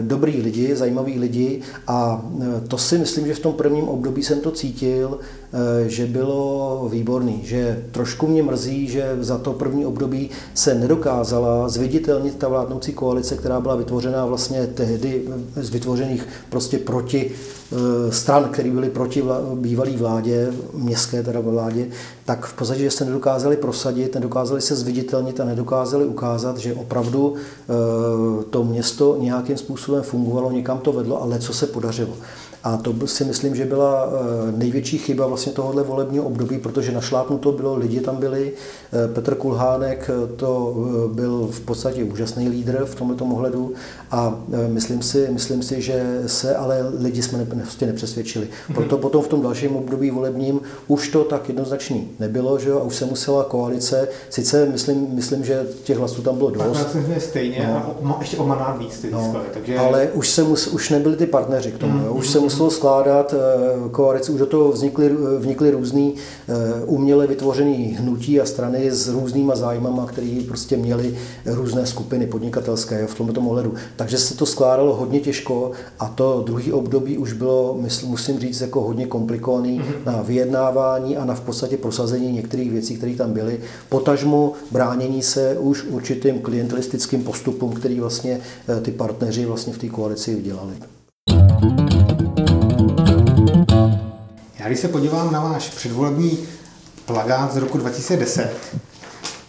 dobrý 0.00 0.42
lidi, 0.42 0.76
zajímavý 0.76 1.18
lidi 1.18 1.60
a 1.86 2.24
to 2.68 2.78
si 2.78 2.98
myslím, 2.98 3.26
že 3.26 3.34
v 3.34 3.40
tom 3.40 3.52
prvním 3.52 3.88
období 3.88 4.22
jsem 4.22 4.40
to 4.40 4.50
cítil, 4.50 5.18
eh, 5.18 5.88
že 5.88 6.06
bylo 6.06 6.88
výborný, 6.92 7.40
že 7.44 7.84
trošku 7.92 8.26
mě 8.26 8.42
mrzí, 8.42 8.88
že 8.88 9.16
za 9.20 9.38
to 9.38 9.52
první 9.52 9.86
období 9.86 10.30
se 10.54 10.74
nedokázala 10.74 11.68
zviditelnit 11.68 12.36
ta 12.36 12.48
vládnoucí 12.48 12.92
koalice, 12.92 13.36
která 13.36 13.60
byla 13.60 13.76
vytvořena 13.76 14.26
vlastně 14.26 14.66
tehdy 14.66 15.22
z 15.56 15.70
vytvořených 15.70 16.26
prostě 16.50 16.78
proti 16.78 17.30
eh, 17.30 18.12
stran, 18.12 18.48
které 18.50 18.70
byly 18.70 18.90
proti 18.90 19.22
bývalé 19.54 19.90
vládě, 19.90 20.52
městské 20.74 21.22
teda 21.22 21.40
vládě, 21.40 21.86
tak 22.24 22.46
v 22.46 22.54
podstatě, 22.54 22.80
že 22.80 22.90
se 22.90 23.04
nedokázali 23.04 23.56
prosadit, 23.56 24.14
nedokázali 24.14 24.60
se 24.60 24.76
zviditelnit 24.76 25.40
a 25.40 25.44
nedokázali 25.44 26.04
ukázat, 26.04 26.58
že 26.58 26.74
opravdu 26.74 27.34
eh, 27.34 27.72
to 28.50 28.64
město 28.64 29.16
nějakým 29.20 29.56
způsobem 29.56 30.02
fungovalo, 30.02 30.50
někam 30.50 30.78
to 30.78 30.92
vedlo, 30.92 31.22
ale 31.22 31.38
co 31.38 31.54
se 31.54 31.66
podařilo. 31.66 32.12
A 32.66 32.76
to 32.76 33.06
si 33.06 33.24
myslím, 33.24 33.54
že 33.54 33.64
byla 33.64 34.06
eh, 34.06 34.52
největší 34.52 34.98
chyba 34.98 35.26
vlastně 35.26 35.52
tohohle 35.52 35.82
volebního 35.82 36.24
období, 36.24 36.58
protože 36.58 36.92
našlápnuto 36.92 37.52
bylo, 37.52 37.76
lidi 37.76 38.00
tam 38.00 38.16
byli. 38.16 38.52
Eh, 38.52 39.14
Petr 39.14 39.34
Kulhánek 39.34 40.10
eh, 40.10 40.36
to 40.36 40.74
byl 41.12 41.48
v 41.52 41.60
podstatě 41.60 42.04
úžasný 42.04 42.48
lídr 42.48 42.84
v 42.84 42.94
tomto 42.94 43.24
ohledu 43.24 43.74
a 44.10 44.40
myslím 44.66 45.02
si, 45.02 45.28
myslím 45.30 45.62
si, 45.62 45.82
že 45.82 46.22
se 46.26 46.56
ale 46.56 46.86
lidi 46.98 47.22
jsme 47.22 47.44
prostě 47.44 47.86
nepřesvědčili. 47.86 48.48
Mhm. 48.68 48.74
Proto 48.74 48.98
potom 48.98 49.22
v 49.22 49.28
tom 49.28 49.42
dalším 49.42 49.76
období 49.76 50.10
volebním 50.10 50.60
už 50.88 51.08
to 51.08 51.24
tak 51.24 51.48
jednoznačný 51.48 52.08
nebylo, 52.20 52.58
že 52.58 52.70
jo, 52.70 52.78
a 52.78 52.82
už 52.82 52.96
se 52.96 53.04
musela 53.04 53.44
koalice, 53.44 54.08
sice 54.30 54.66
myslím, 54.66 55.06
myslím 55.10 55.44
že 55.44 55.66
těch 55.84 55.98
hlasů 55.98 56.22
tam 56.22 56.36
bylo 56.36 56.50
dost. 56.50 56.86
Tak 56.92 57.02
stejně 57.18 57.70
no. 58.02 58.14
a 58.16 58.16
ještě 58.20 58.36
o 58.36 58.46
manát 58.46 58.78
víc 58.78 58.98
ty 58.98 59.10
no, 59.10 59.36
takže... 59.54 59.78
Ale 59.78 60.08
už, 60.12 60.28
se 60.28 60.42
mus, 60.42 60.66
už 60.66 60.90
nebyli 60.90 61.16
ty 61.16 61.26
partneři 61.26 61.72
k 61.72 61.78
tomu, 61.78 62.06
jo. 62.06 62.12
už 62.12 62.30
se 62.30 62.40
muselo 62.40 62.70
skládat 62.70 63.34
eh, 63.34 63.88
koalice, 63.88 64.32
už 64.32 64.38
do 64.38 64.46
toho 64.46 64.72
vznikly, 64.72 65.10
vnikly 65.38 65.70
různý 65.70 66.14
uměle 66.86 67.26
vytvořený 67.26 67.96
hnutí 67.98 68.40
a 68.40 68.46
strany 68.46 68.90
s 68.90 69.08
různýma 69.08 69.56
zájmama, 69.56 70.06
které 70.06 70.40
prostě 70.48 70.76
měly 70.76 71.18
různé 71.46 71.86
skupiny 71.86 72.26
podnikatelské 72.26 73.06
v 73.06 73.14
tomto 73.14 73.40
ohledu. 73.40 73.74
Takže 73.96 74.18
se 74.18 74.36
to 74.36 74.46
skládalo 74.46 74.94
hodně 74.94 75.20
těžko 75.20 75.70
a 75.98 76.08
to 76.08 76.42
druhý 76.46 76.72
období 76.72 77.18
už 77.18 77.32
bylo, 77.32 77.76
myslím, 77.80 78.10
musím 78.10 78.38
říct, 78.38 78.60
jako 78.60 78.80
hodně 78.80 79.06
komplikovaný 79.06 79.80
mm-hmm. 79.80 80.04
na 80.06 80.22
vyjednávání 80.22 81.16
a 81.16 81.24
na 81.24 81.34
v 81.34 81.40
podstatě 81.40 81.76
prosazení 81.76 82.32
některých 82.32 82.70
věcí, 82.70 82.96
které 82.96 83.14
tam 83.14 83.32
byly. 83.32 83.60
Potažmo 83.88 84.52
bránění 84.70 85.22
se 85.22 85.58
už 85.58 85.84
určitým 85.84 86.40
klientelistickým 86.40 87.24
postupům, 87.24 87.72
který 87.72 88.00
vlastně 88.00 88.40
eh, 88.68 88.80
ty 88.80 88.90
partneři 88.90 89.46
vlastně 89.46 89.72
v 89.72 89.78
té 89.78 89.88
koalici 89.88 90.36
udělali. 90.36 90.72
Já 94.58 94.66
když 94.66 94.80
se 94.80 94.88
podívám 94.88 95.32
na 95.32 95.40
váš 95.40 95.68
předvolební 95.68 96.38
plagát 97.04 97.54
z 97.54 97.56
roku 97.56 97.78
2010, 97.78 98.50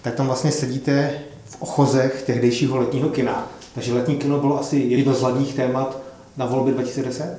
tak 0.02 0.16
tam 0.16 0.26
vlastně 0.26 0.52
sedíte 0.52 1.14
v 1.46 1.62
ochozech 1.62 2.24
tehdejšího 2.26 2.78
letního 2.78 3.10
kina. 3.10 3.57
Takže 3.78 3.94
letní 3.94 4.16
kino 4.16 4.40
bylo 4.40 4.60
asi 4.60 4.78
jedno 4.78 5.14
z 5.14 5.22
hlavních 5.22 5.54
témat 5.54 5.98
na 6.38 6.46
volby 6.46 6.72
2010? 6.72 7.38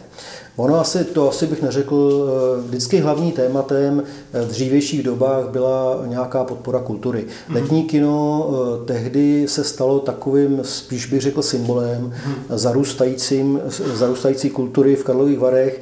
Ono 0.59 0.81
asi, 0.81 1.05
to 1.05 1.29
asi 1.29 1.47
bych 1.47 1.63
neřekl, 1.63 2.29
eh, 2.59 2.63
vždycky 2.63 3.01
hlavní 3.01 3.33
tématem 3.33 4.03
eh, 4.33 4.43
v 4.43 4.49
dřívějších 4.49 5.03
dobách 5.03 5.49
byla 5.49 6.03
nějaká 6.07 6.45
podpora 6.45 6.79
kultury. 6.81 7.25
Mm. 7.49 7.55
Letní 7.55 7.85
kino 7.85 8.49
eh, 8.51 8.85
tehdy 8.85 9.49
se 9.49 9.65
stalo 9.65 9.99
takovým, 9.99 10.61
spíš 10.63 11.07
bych 11.07 11.21
řekl, 11.21 11.43
symbolem 11.43 12.01
mm. 12.01 12.35
zarůstajícím, 12.49 13.61
zarůstající 13.95 14.51
kultury 14.51 14.97
v 14.97 15.05
Karlových 15.05 15.39
Varech 15.39 15.81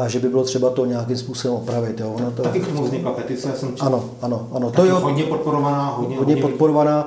a 0.00 0.08
že 0.08 0.18
by 0.18 0.28
bylo 0.28 0.44
třeba 0.44 0.70
to 0.70 0.84
nějakým 0.84 1.16
způsobem 1.16 1.56
opravit. 1.56 2.00
Jo. 2.00 2.12
Ono 2.16 2.30
to... 2.30 2.42
Taky 2.42 2.60
k 2.60 2.68
tomu 2.68 2.84
vznikla 2.84 3.12
petice, 3.12 3.48
já 3.48 3.54
jsem 3.54 3.68
četl. 3.68 3.86
Ano, 3.86 4.10
ano, 4.22 4.48
ano. 4.52 4.70
To 4.70 4.84
je 4.84 4.92
hodně 4.92 5.24
podporovaná. 5.24 5.94
Hodně, 5.98 6.16
hodně, 6.16 6.34
hodně 6.34 6.48
podporovaná. 6.48 7.06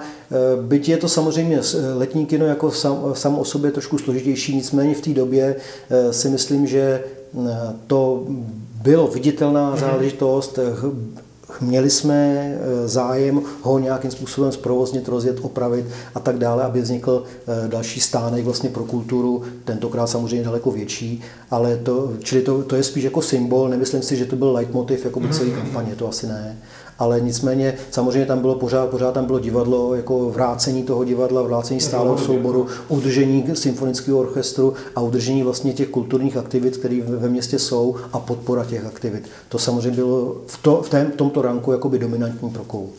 Byť 0.61 0.89
je 0.89 0.97
to 0.97 1.07
samozřejmě 1.07 1.61
letní 1.95 2.25
kino 2.25 2.45
jako 2.45 2.71
sam, 2.71 2.97
sam 3.13 3.39
o 3.39 3.45
sobě 3.45 3.71
trošku 3.71 3.97
složitější, 3.97 4.55
nicméně 4.55 4.95
v 4.95 5.01
té 5.01 5.09
době 5.09 5.55
si 6.11 6.29
myslím, 6.29 6.67
že 6.67 6.96
to 7.87 8.25
bylo 8.81 9.07
viditelná 9.07 9.69
mhm. 9.69 9.79
záležitost, 9.79 10.59
měli 11.61 11.89
jsme 11.89 12.15
eh, 12.25 12.87
zájem 12.87 13.41
ho 13.61 13.79
nějakým 13.79 14.11
způsobem 14.11 14.51
zprovoznit, 14.51 15.07
rozjet, 15.07 15.39
opravit 15.41 15.85
a 16.15 16.19
tak 16.19 16.37
dále, 16.37 16.63
aby 16.63 16.81
vznikl 16.81 17.23
eh, 17.25 17.67
další 17.67 17.99
stánek 17.99 18.45
vlastně 18.45 18.69
pro 18.69 18.83
kulturu, 18.83 19.43
tentokrát 19.65 20.07
samozřejmě 20.07 20.45
daleko 20.45 20.71
větší, 20.71 21.21
ale 21.51 21.77
to, 21.77 22.13
čili 22.23 22.41
to, 22.41 22.63
to 22.63 22.75
je 22.75 22.83
spíš 22.83 23.03
jako 23.03 23.21
symbol, 23.21 23.69
nemyslím 23.69 24.01
si, 24.01 24.15
že 24.15 24.25
to 24.25 24.35
byl 24.35 24.51
leitmotiv 24.51 25.05
jako 25.05 25.19
by 25.19 25.29
celý 25.29 25.49
mhm. 25.49 25.61
kampaně, 25.61 25.95
to 25.95 26.09
asi 26.09 26.27
ne 26.27 26.57
ale 26.99 27.21
nicméně 27.21 27.73
samozřejmě 27.91 28.25
tam 28.25 28.39
bylo 28.39 28.55
pořád, 28.55 28.89
pořád 28.89 29.13
tam 29.13 29.25
bylo 29.25 29.39
divadlo, 29.39 29.95
jako 29.95 30.29
vrácení 30.29 30.83
toho 30.83 31.03
divadla, 31.03 31.41
vrácení 31.41 31.79
stálého 31.79 32.17
souboru, 32.17 32.67
udržení 32.87 33.45
symfonického 33.53 34.19
orchestru 34.19 34.73
a 34.95 35.01
udržení 35.01 35.43
vlastně 35.43 35.73
těch 35.73 35.89
kulturních 35.89 36.37
aktivit, 36.37 36.77
které 36.77 37.01
ve 37.07 37.29
městě 37.29 37.59
jsou 37.59 37.95
a 38.13 38.19
podpora 38.19 38.65
těch 38.65 38.85
aktivit. 38.85 39.23
To 39.49 39.59
samozřejmě 39.59 39.91
bylo 39.91 40.35
v, 40.47 40.57
to, 40.61 40.81
v, 40.81 40.89
tém, 40.89 41.11
v 41.11 41.15
tomto 41.15 41.41
ranku 41.41 41.71
jakoby 41.71 41.99
dominantní 41.99 42.49
pro 42.49 42.63
kou. 42.63 42.89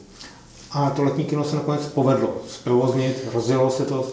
A 0.73 0.91
to 0.91 1.03
letní 1.03 1.25
kino 1.25 1.45
se 1.45 1.57
nakonec 1.57 1.87
povedlo 1.87 2.29
zprovoznit, 2.49 3.29
rozjelo 3.35 3.71
se 3.71 3.85
to 3.85 4.07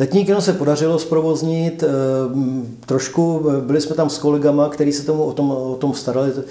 Letní 0.00 0.24
kino 0.24 0.40
se 0.40 0.52
podařilo 0.52 0.98
zprovoznit, 0.98 1.82
eh, 1.82 1.88
trošku 2.86 3.46
eh, 3.50 3.60
byli 3.60 3.80
jsme 3.80 3.96
tam 3.96 4.10
s 4.10 4.18
kolegama, 4.18 4.68
kteří 4.68 4.92
se 4.92 5.02
tomu, 5.02 5.24
o, 5.24 5.32
tom, 5.32 5.50
o 5.50 5.76
tom 5.80 5.94
starali. 5.94 6.30
Mm-hmm. 6.30 6.44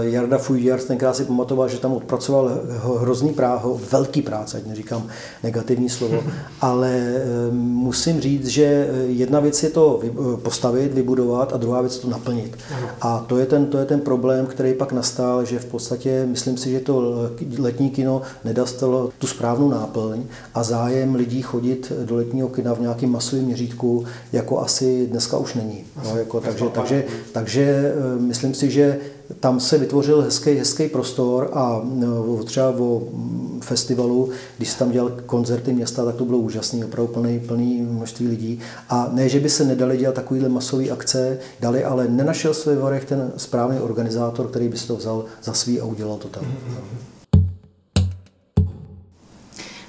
Jarda 0.00 0.38
Fujjar 0.38 0.80
tenkrát 0.80 1.16
si 1.16 1.24
pamatoval, 1.24 1.68
že 1.68 1.78
tam 1.78 1.92
odpracoval 1.92 2.60
hrozný 2.98 3.32
práho, 3.32 3.80
velký 3.92 4.22
práce, 4.22 4.56
ať 4.56 4.66
neříkám 4.66 5.06
negativní 5.42 5.88
slovo, 5.88 6.22
ale 6.60 7.22
musím 7.52 8.20
říct, 8.20 8.46
že 8.46 8.88
jedna 9.06 9.40
věc 9.40 9.62
je 9.62 9.70
to 9.70 10.00
postavit, 10.42 10.94
vybudovat 10.94 11.52
a 11.52 11.56
druhá 11.56 11.80
věc 11.80 11.96
je 11.96 12.00
to 12.00 12.08
naplnit. 12.08 12.58
A 13.00 13.24
to 13.28 13.38
je, 13.38 13.46
ten, 13.46 13.66
to 13.66 13.78
je 13.78 13.84
ten 13.84 14.00
problém, 14.00 14.46
který 14.46 14.74
pak 14.74 14.92
nastal, 14.92 15.44
že 15.44 15.58
v 15.58 15.64
podstatě 15.64 16.26
myslím 16.26 16.56
si, 16.56 16.70
že 16.70 16.80
to 16.80 17.14
letní 17.58 17.90
kino 17.90 18.22
nedostalo 18.44 19.10
tu 19.18 19.26
správnou 19.26 19.68
náplň 19.68 20.22
a 20.54 20.62
zájem 20.62 21.14
lidí 21.14 21.42
chodit 21.42 21.92
do 22.04 22.16
letní 22.16 22.33
kvalitního 22.34 22.48
kina 22.48 22.74
v 22.74 22.80
nějakém 22.80 23.10
masovém 23.10 23.44
měřítku 23.44 24.04
jako 24.32 24.60
asi 24.60 25.06
dneska 25.06 25.36
už 25.36 25.54
není. 25.54 25.84
No, 26.04 26.16
jako, 26.18 26.40
takže, 26.40 26.64
takže, 26.72 27.04
takže 27.32 27.62
eh, 27.62 28.20
myslím 28.20 28.54
si, 28.54 28.70
že 28.70 28.98
tam 29.40 29.60
se 29.60 29.78
vytvořil 29.78 30.22
hezký, 30.22 30.50
hezký 30.50 30.88
prostor 30.88 31.50
a 31.52 31.80
no, 31.84 32.44
třeba 32.44 32.68
o 32.68 33.02
mm, 33.12 33.60
festivalu, 33.64 34.30
když 34.56 34.70
se 34.70 34.78
tam 34.78 34.90
dělal 34.90 35.10
koncerty 35.26 35.72
města, 35.72 36.04
tak 36.04 36.14
to 36.14 36.24
bylo 36.24 36.38
úžasné, 36.38 36.84
opravdu 36.84 37.12
plný, 37.12 37.40
plný 37.40 37.82
množství 37.82 38.28
lidí. 38.28 38.60
A 38.88 39.08
ne, 39.12 39.28
že 39.28 39.40
by 39.40 39.48
se 39.48 39.64
nedali 39.64 39.96
dělat 39.96 40.14
takovýhle 40.14 40.48
masové 40.48 40.90
akce, 40.90 41.38
dali, 41.60 41.84
ale 41.84 42.08
nenašel 42.08 42.54
se 42.54 42.74
ve 42.74 42.80
Varech 42.80 43.04
ten 43.04 43.32
správný 43.36 43.78
organizátor, 43.78 44.48
který 44.48 44.68
by 44.68 44.78
si 44.78 44.86
to 44.86 44.96
vzal 44.96 45.24
za 45.42 45.52
svý 45.52 45.80
a 45.80 45.84
udělal 45.84 46.16
to 46.16 46.28
tam. 46.28 46.44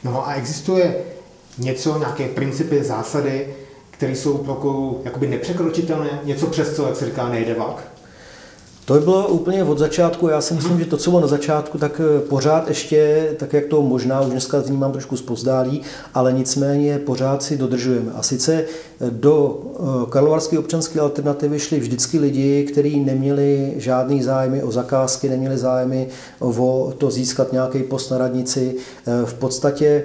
No 0.04 0.28
a 0.28 0.34
existuje 0.34 0.96
něco, 1.58 2.00
nějaké 2.00 2.28
principy, 2.28 2.84
zásady, 2.84 3.48
které 3.92 4.16
jsou 4.16 4.38
pro 4.38 5.02
jakoby 5.04 5.28
nepřekročitelné, 5.28 6.20
něco 6.24 6.48
přes 6.48 6.76
co, 6.76 6.86
jak 6.86 6.96
se 6.96 7.06
říká, 7.06 7.30
nejde 7.30 7.54
vak? 7.54 7.96
To 8.86 8.94
by 8.94 9.00
bylo 9.00 9.28
úplně 9.28 9.64
od 9.64 9.80
začátku. 9.80 10.28
Já 10.28 10.42
si 10.42 10.54
myslím, 10.54 10.74
mhm. 10.74 10.84
že 10.84 10.90
to, 10.90 10.98
co 10.98 11.10
bylo 11.10 11.22
na 11.22 11.28
začátku, 11.28 11.78
tak 11.78 12.02
eh, 12.04 12.20
pořád 12.20 12.68
ještě, 12.68 13.30
tak 13.38 13.54
jak 13.54 13.66
to 13.66 13.82
možná 13.82 14.22
už 14.22 14.32
dneska 14.32 14.60
vnímám 14.60 14.92
trošku 14.92 15.18
zpozdálí, 15.18 15.82
ale 16.14 16.34
nicméně 16.34 17.00
pořád 17.00 17.44
si 17.44 17.58
dodržujeme. 17.58 18.12
A 18.16 18.24
sice 18.24 18.54
eh, 18.54 18.66
do 19.10 19.62
eh, 19.74 20.10
Karlovarské 20.10 20.60
občanské 20.60 21.00
alternativy 21.00 21.60
šli 21.60 21.80
vždycky 21.80 22.20
lidi, 22.20 22.64
kteří 22.72 23.00
neměli 23.00 23.74
žádný 23.78 24.24
zájmy 24.24 24.64
o 24.64 24.72
zakázky, 24.72 25.30
neměli 25.30 25.58
zájmy 25.58 26.08
o 26.40 26.94
to 26.98 27.12
získat 27.12 27.52
nějaký 27.52 27.84
post 27.84 28.10
na 28.10 28.18
radnici. 28.18 28.76
V 29.26 29.34
podstatě 29.34 30.04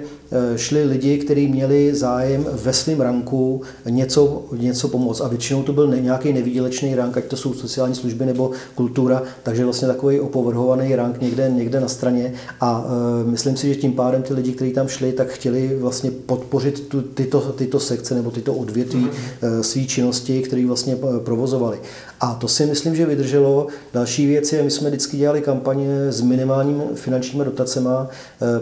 šli 0.55 0.83
lidi, 0.83 1.17
kteří 1.17 1.47
měli 1.47 1.95
zájem 1.95 2.45
ve 2.53 2.73
svém 2.73 3.01
ranku 3.01 3.61
něco, 3.89 4.43
něco 4.57 4.87
pomoct. 4.87 5.21
A 5.21 5.27
většinou 5.27 5.63
to 5.63 5.73
byl 5.73 5.87
nějaký 5.87 6.33
nevýdělečný 6.33 6.95
rank, 6.95 7.17
ať 7.17 7.25
to 7.25 7.37
jsou 7.37 7.53
sociální 7.53 7.95
služby 7.95 8.25
nebo 8.25 8.51
kultura, 8.75 9.23
takže 9.43 9.63
vlastně 9.63 9.87
takový 9.87 10.19
opovrhovaný 10.19 10.95
rank 10.95 11.21
někde, 11.21 11.51
někde 11.55 11.79
na 11.79 11.87
straně 11.87 12.33
a 12.61 12.85
e, 13.21 13.29
myslím 13.29 13.57
si, 13.57 13.67
že 13.67 13.75
tím 13.75 13.93
pádem 13.93 14.23
ty 14.23 14.33
lidi, 14.33 14.51
kteří 14.51 14.71
tam 14.71 14.87
šli, 14.87 15.11
tak 15.11 15.27
chtěli 15.27 15.77
vlastně 15.79 16.11
podpořit 16.11 16.87
tu, 16.87 17.01
tyto, 17.01 17.39
tyto 17.39 17.79
sekce 17.79 18.15
nebo 18.15 18.31
tyto 18.31 18.53
odvětví 18.53 19.07
e, 19.41 19.63
své 19.63 19.83
činnosti, 19.83 20.41
které 20.41 20.65
vlastně 20.67 20.97
provozovali. 21.23 21.79
A 22.21 22.33
to 22.33 22.47
si 22.47 22.65
myslím, 22.65 22.95
že 22.95 23.05
vydrželo. 23.05 23.67
Další 23.93 24.25
věc 24.25 24.53
je, 24.53 24.63
my 24.63 24.71
jsme 24.71 24.89
vždycky 24.89 25.17
dělali 25.17 25.41
kampaně 25.41 26.11
s 26.11 26.21
minimálním 26.21 26.81
finančními 26.95 27.45
dotacemi, 27.45 27.89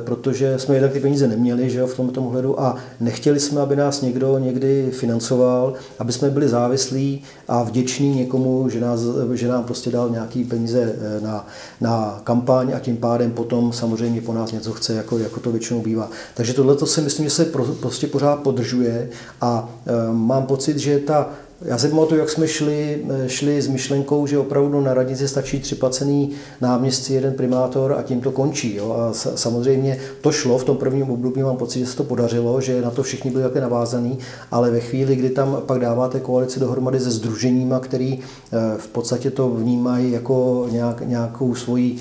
protože 0.04 0.60
jsme 0.60 0.76
jednak 0.76 0.92
ty 0.92 1.00
peníze 1.00 1.28
neměli 1.28 1.70
že 1.70 1.80
jo, 1.80 1.88
v 1.88 1.96
tomto 1.96 2.22
ohledu 2.22 2.62
a 2.62 2.76
nechtěli 3.00 3.40
jsme, 3.40 3.62
aby 3.62 3.76
nás 3.76 4.02
někdo 4.02 4.38
někdy 4.38 4.92
financoval, 4.92 5.74
aby 6.00 6.12
jsme 6.12 6.30
byli 6.30 6.50
závislí 6.50 7.24
a 7.48 7.64
vděční 7.64 8.16
někomu, 8.16 8.70
že, 8.70 8.82
nás, 8.82 9.02
že 9.34 9.48
nám 9.48 9.64
prostě 9.64 9.92
dal 9.92 10.10
nějaký 10.10 10.44
peníze 10.44 10.96
eh, 10.96 11.22
na, 11.22 11.48
na 11.82 12.22
kampaň 12.24 12.74
a 12.76 12.80
tím 12.80 12.98
pádem 12.98 13.32
potom 13.32 13.74
samozřejmě 13.74 14.22
po 14.22 14.34
nás 14.34 14.52
něco 14.52 14.74
chce, 14.74 14.94
jako, 14.94 15.18
jako 15.18 15.40
to 15.40 15.52
většinou 15.52 15.82
bývá. 15.82 16.10
Takže 16.34 16.54
tohle 16.54 16.88
si 16.88 17.02
myslím, 17.02 17.26
že 17.26 17.30
se 17.30 17.46
pro, 17.46 17.64
prostě 17.66 18.08
pořád 18.08 18.40
podržuje 18.40 19.10
a 19.42 19.70
e, 19.86 20.14
mám 20.14 20.46
pocit, 20.46 20.78
že 20.78 21.00
ta 21.00 21.30
já 21.62 21.78
si 21.78 21.88
pamatuju, 21.88 22.20
jak 22.20 22.30
jsme 22.30 22.48
šli, 22.48 23.06
šli 23.28 23.62
s 23.62 23.68
myšlenkou, 23.68 24.28
že 24.28 24.38
opravdu 24.38 24.82
na 24.82 24.94
radnici 24.94 25.28
stačí 25.28 25.60
tři 25.60 25.76
placený 25.76 26.32
náměstci, 26.62 27.14
jeden 27.14 27.34
primátor 27.34 27.94
a 27.94 28.02
tím 28.02 28.22
to 28.22 28.32
končí. 28.32 28.76
Jo? 28.76 28.92
A 28.92 29.14
samozřejmě 29.14 29.98
to 30.22 30.32
šlo 30.32 30.58
v 30.58 30.64
tom 30.64 30.78
prvním 30.78 31.12
období, 31.12 31.42
mám 31.42 31.58
pocit, 31.58 31.80
že 31.80 31.86
se 31.86 31.98
to 31.98 32.04
podařilo, 32.04 32.62
že 32.62 32.82
na 32.82 32.92
to 32.92 33.04
všichni 33.04 33.32
byli 33.32 33.44
také 33.44 33.62
navázaný, 33.62 34.18
ale 34.52 34.72
ve 34.72 34.80
chvíli, 34.80 35.16
kdy 35.16 35.30
tam 35.30 35.62
pak 35.66 35.80
dáváte 35.80 36.20
koalici 36.20 36.60
dohromady 36.60 37.00
se 37.00 37.12
združeníma, 37.12 37.80
který 37.80 38.20
eh, 38.20 38.58
v 38.78 38.88
podstatě 38.88 39.32
to 39.32 39.50
vnímají 39.50 40.12
jako 40.12 40.68
nějak, 40.72 41.02
nějakou 41.08 41.56
svoji 41.56 41.96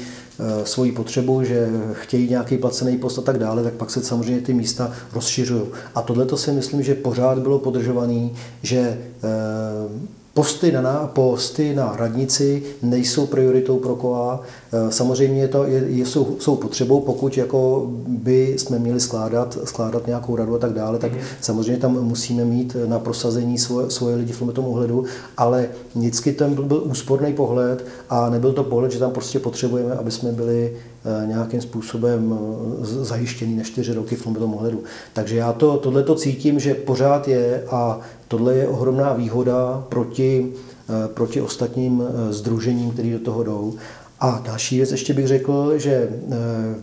svoji 0.64 0.92
potřebu, 0.92 1.44
že 1.44 1.68
chtějí 1.92 2.30
nějaký 2.30 2.58
placený 2.58 2.98
post 2.98 3.18
a 3.18 3.22
tak 3.22 3.38
dále, 3.38 3.62
tak 3.62 3.74
pak 3.74 3.90
se 3.90 4.02
samozřejmě 4.02 4.40
ty 4.40 4.54
místa 4.54 4.92
rozšiřují. 5.12 5.62
A 5.94 6.02
tohle 6.02 6.24
to 6.26 6.36
si 6.36 6.52
myslím, 6.52 6.82
že 6.82 6.94
pořád 6.94 7.38
bylo 7.38 7.58
podržované, 7.58 8.30
že 8.62 8.78
eh, 8.78 10.17
Posty 10.38 10.72
na, 10.72 11.10
posty 11.12 11.74
na 11.74 11.96
radnici 11.96 12.62
nejsou 12.82 13.26
prioritou 13.26 13.78
pro 13.78 13.96
kola. 13.96 14.40
Eh, 14.72 14.92
samozřejmě 14.92 15.48
to 15.48 15.64
je, 15.64 16.06
jsou, 16.06 16.36
jsou 16.38 16.56
potřebou, 16.56 17.00
pokud 17.00 17.36
jako 17.36 17.86
by 18.06 18.54
jsme 18.58 18.78
měli 18.78 19.00
skládat, 19.00 19.58
skládat 19.64 20.06
nějakou 20.06 20.36
radu 20.36 20.54
a 20.54 20.58
tak 20.58 20.72
dále, 20.72 20.98
tak 20.98 21.12
samozřejmě 21.40 21.80
tam 21.80 22.04
musíme 22.04 22.44
mít 22.44 22.76
na 22.86 22.98
prosazení 22.98 23.58
svoje, 23.58 23.90
svoje 23.90 24.16
lidi 24.16 24.32
v 24.32 24.38
tomto 24.38 24.62
ohledu, 24.62 25.04
ale 25.36 25.68
vždycky 25.94 26.32
ten 26.32 26.54
byl, 26.54 26.64
byl 26.64 26.82
úsporný 26.84 27.32
pohled 27.32 27.84
a 28.10 28.30
nebyl 28.30 28.52
to 28.52 28.64
pohled, 28.64 28.92
že 28.92 28.98
tam 28.98 29.10
prostě 29.10 29.38
potřebujeme, 29.38 29.94
aby 29.94 30.10
jsme 30.10 30.32
byli 30.32 30.76
nějakým 31.26 31.60
způsobem 31.60 32.38
eh, 32.82 32.86
zajištěný 32.86 33.56
na 33.56 33.62
čtyři 33.62 33.94
roky 33.94 34.16
v 34.16 34.24
tomto 34.24 34.44
ohledu. 34.44 34.82
Takže 35.12 35.36
já 35.36 35.52
to, 35.52 35.76
tohle 35.76 36.02
to 36.02 36.14
cítím, 36.14 36.60
že 36.60 36.74
pořád 36.74 37.28
je 37.28 37.64
a 37.70 38.00
Tohle 38.28 38.54
je 38.54 38.68
ohromná 38.68 39.12
výhoda 39.12 39.84
proti, 39.88 40.52
eh, 40.88 41.08
proti 41.08 41.40
ostatním 41.40 42.02
združením, 42.30 42.90
které 42.90 43.10
do 43.10 43.18
toho 43.18 43.44
jdou. 43.44 43.74
A 44.20 44.42
další 44.44 44.76
věc 44.76 44.90
ještě 44.90 45.14
bych 45.14 45.26
řekl, 45.26 45.78
že 45.78 45.92
eh, 45.92 46.36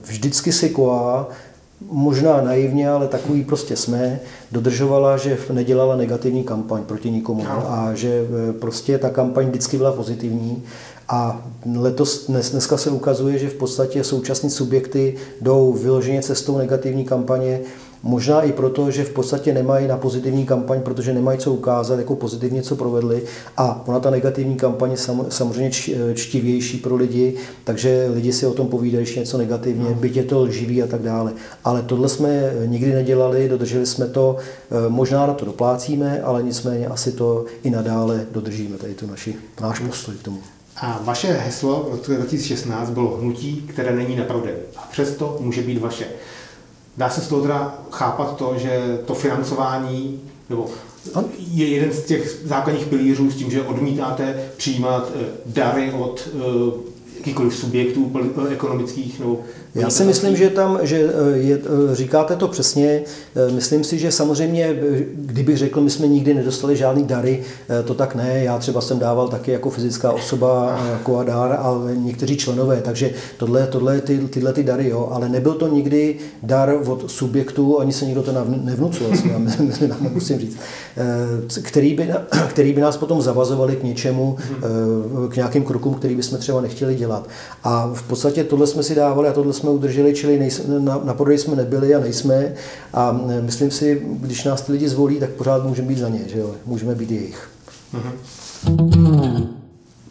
vždycky 0.04 0.52
si 0.52 0.70
KOA 0.70 1.30
možná 1.92 2.42
naivně, 2.42 2.90
ale 2.90 3.08
takový 3.08 3.44
prostě 3.44 3.76
jsme, 3.76 4.20
dodržovala, 4.52 5.18
že 5.18 5.38
nedělala 5.54 5.96
negativní 5.96 6.44
kampaň 6.44 6.84
proti 6.84 7.12
nikomu 7.12 7.44
no. 7.44 7.72
a 7.72 7.94
že 7.94 8.28
eh, 8.50 8.54
prostě 8.54 8.98
ta 8.98 9.10
kampaň 9.10 9.48
vždycky 9.48 9.78
byla 9.78 9.92
pozitivní. 9.92 10.64
A 11.10 11.48
letos, 11.76 12.28
dnes, 12.28 12.52
dneska 12.52 12.78
se 12.78 12.90
ukazuje, 12.90 13.38
že 13.38 13.50
v 13.50 13.54
podstatě 13.54 14.04
současní 14.04 14.50
subjekty 14.50 15.16
jdou 15.42 15.74
vyloženě 15.74 16.22
cestou 16.22 16.58
negativní 16.58 17.06
kampaně, 17.06 17.62
Možná 18.08 18.42
i 18.42 18.52
proto, 18.52 18.92
že 18.92 19.04
v 19.04 19.10
podstatě 19.10 19.54
nemají 19.54 19.88
na 19.88 19.98
pozitivní 19.98 20.46
kampaň, 20.46 20.82
protože 20.82 21.14
nemají 21.14 21.40
co 21.40 21.54
ukázat, 21.54 22.00
jako 22.00 22.16
pozitivně 22.16 22.62
co 22.62 22.76
provedli. 22.76 23.24
A 23.58 23.84
ona 23.88 24.00
ta 24.00 24.10
negativní 24.10 24.56
kampaň 24.56 24.92
je 24.92 24.98
samozřejmě 25.30 25.72
čtivější 26.14 26.78
pro 26.78 26.96
lidi, 26.96 27.36
takže 27.64 28.10
lidi 28.14 28.34
si 28.34 28.46
o 28.46 28.54
tom 28.54 28.68
povídají 28.68 29.20
něco 29.20 29.38
negativně, 29.38 29.90
no. 29.90 29.96
byť 29.96 30.16
je 30.16 30.24
to 30.24 30.42
lživý 30.42 30.84
a 30.84 30.88
tak 30.88 31.02
dále. 31.02 31.34
Ale 31.64 31.82
tohle 31.82 32.10
jsme 32.10 32.54
nikdy 32.66 32.94
nedělali, 32.94 33.50
dodrželi 33.50 33.86
jsme 33.86 34.08
to, 34.08 34.38
e, 34.86 34.90
možná 34.90 35.28
na 35.28 35.34
to 35.34 35.46
doplácíme, 35.46 36.22
ale 36.22 36.44
nicméně 36.44 36.88
asi 36.88 37.12
to 37.12 37.46
i 37.64 37.70
nadále 37.70 38.26
dodržíme, 38.32 38.78
tady 38.78 38.94
to 38.94 39.08
naši, 39.08 39.36
náš 39.62 39.80
postoj 39.80 40.16
k 40.16 40.24
tomu. 40.24 40.40
A 40.78 41.00
vaše 41.04 41.28
heslo 41.28 41.88
v 41.90 41.92
roce 41.92 42.16
2016 42.16 42.90
bylo 42.90 43.18
hnutí, 43.18 43.62
které 43.62 43.96
není 43.96 44.16
na 44.16 44.24
A 44.78 44.82
přesto 44.92 45.38
může 45.40 45.62
být 45.62 45.78
vaše. 45.78 46.06
Dá 46.98 47.10
se 47.10 47.22
z 47.22 47.28
toho 47.28 47.42
teda 47.42 47.78
chápat 47.92 48.38
to, 48.38 48.54
že 48.58 49.00
to 49.06 49.14
financování 49.14 50.22
nebo 50.50 50.70
je 51.38 51.68
jeden 51.68 51.92
z 51.92 52.04
těch 52.04 52.40
základních 52.44 52.86
pilířů 52.86 53.32
s 53.32 53.36
tím, 53.36 53.52
že 53.52 53.62
odmítáte 53.62 54.50
přijímat 54.58 55.12
eh, 55.16 55.26
dary 55.46 55.92
od 55.92 56.30
eh, 56.34 56.96
jakýchkoliv 57.18 57.56
subjektů 57.56 58.12
ekonomických 58.50 59.20
nebo 59.20 59.40
já 59.76 59.90
si 59.90 60.04
myslím, 60.04 60.36
že 60.36 60.50
tam, 60.50 60.80
že 60.82 60.98
eh, 60.98 61.38
je, 61.38 61.60
eh, 61.92 61.96
říkáte 61.96 62.36
to 62.36 62.48
přesně. 62.48 63.02
Eh, 63.36 63.52
myslím 63.52 63.84
si, 63.84 64.00
že 64.00 64.12
samozřejmě, 64.12 64.80
kdybych 65.16 65.58
řekl, 65.58 65.82
my 65.82 65.90
jsme 65.90 66.08
nikdy 66.08 66.34
nedostali 66.34 66.76
žádný 66.76 67.04
dary, 67.04 67.44
to 67.86 67.94
tak 67.94 68.16
ne. 68.16 68.44
Já 68.44 68.58
třeba 68.58 68.82
jsem 68.82 69.00
dával 69.00 69.28
taky 69.28 69.52
jako 69.52 69.70
fyzická 69.70 70.12
osoba 70.12 70.80
jako 70.92 71.18
a 71.18 71.24
dár, 71.24 71.58
ale 71.62 71.96
někteří 71.96 72.38
členové, 72.38 72.82
takže 72.82 73.12
tohle, 73.38 73.68
tohle 73.68 74.02
ty, 74.02 74.18
tyhle 74.18 74.54
ty 74.54 74.64
dary, 74.64 74.90
jo. 74.90 75.10
Ale 75.12 75.30
nebyl 75.30 75.54
to 75.54 75.68
nikdy 75.68 76.16
dar 76.44 76.76
od 76.88 77.12
subjektu, 77.12 77.80
ani 77.80 77.94
se 77.94 78.06
nikdo 78.06 78.24
to 78.24 78.32
nevnucuje, 78.64 79.10
já 79.82 79.96
musím 80.14 80.40
říct, 80.40 80.58
který 81.62 81.94
by, 81.94 82.14
který 82.50 82.74
by 82.74 82.82
nás 82.82 82.98
potom 82.98 83.22
zavazovali 83.22 83.76
k 83.76 83.84
něčemu, 83.84 84.38
k 85.30 85.36
nějakým 85.36 85.64
krokům, 85.64 85.94
který 85.94 86.16
bychom 86.16 86.38
třeba 86.38 86.62
nechtěli 86.62 86.96
dělat. 86.96 87.28
A 87.64 87.92
v 87.94 88.04
podstatě 88.04 88.44
tohle 88.44 88.68
jsme 88.68 88.84
si 88.84 88.96
dávali 88.96 89.30
a 89.30 89.34
tohle 89.34 89.54
jsme 89.54 89.65
jsme 89.66 89.74
udrželi, 89.74 90.14
čili 90.14 90.40
nejsme, 90.40 90.80
na, 90.80 91.02
na 91.04 91.14
prodej 91.14 91.38
jsme 91.38 91.56
nebyli 91.56 91.96
a 91.96 92.00
nejsme. 92.00 92.54
A 92.94 93.20
myslím 93.42 93.72
si, 93.72 94.02
když 94.06 94.44
nás 94.44 94.62
ty 94.62 94.72
lidi 94.72 94.90
zvolí, 94.90 95.20
tak 95.20 95.30
pořád 95.30 95.64
můžeme 95.64 95.88
být 95.88 95.98
za 95.98 96.10
ně, 96.10 96.22
že 96.28 96.40
jo? 96.40 96.56
můžeme 96.66 96.96
být 96.96 97.12
jejich. 97.12 97.50
Mm-hmm. 97.94 99.48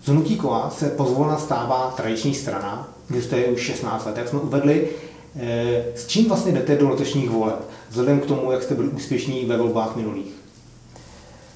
Z 0.05 0.09
Hnutí 0.09 0.37
kola 0.37 0.71
se 0.71 0.89
pozvolna 0.89 1.39
stává 1.39 1.95
tradiční 1.97 2.35
strana, 2.35 2.89
je 3.37 3.45
už 3.45 3.61
16 3.61 4.07
let, 4.07 4.17
jak 4.17 4.29
jsme 4.29 4.41
uvedli. 4.41 4.89
Eh, 5.37 5.85
s 5.95 6.07
čím 6.07 6.29
vlastně 6.29 6.53
jdete 6.53 6.77
do 6.77 6.91
letošních 6.91 7.31
voleb, 7.31 7.61
vzhledem 7.91 8.21
k 8.21 8.27
tomu, 8.27 8.53
jak 8.53 8.63
jste 8.63 8.75
byli 8.75 8.89
úspěšní 8.89 9.45
ve 9.45 9.57
volbách 9.57 9.97
minulých? 9.97 10.33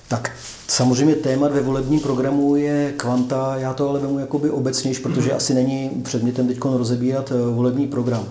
Tak 0.09 0.31
Samozřejmě 0.71 1.15
témat 1.15 1.53
ve 1.53 1.61
volebním 1.61 2.01
programu 2.01 2.57
je 2.57 2.95
kvanta, 2.97 3.57
já 3.57 3.75
to 3.75 3.89
ale 3.89 4.01
vemu 4.01 4.19
jakoby 4.19 4.51
obecnější, 4.51 5.03
protože 5.03 5.33
asi 5.33 5.55
není 5.55 5.91
předmětem 6.05 6.49
teď 6.49 6.59
rozebírat 6.65 7.33
eh, 7.33 7.51
volební 7.51 7.87
program. 7.87 8.25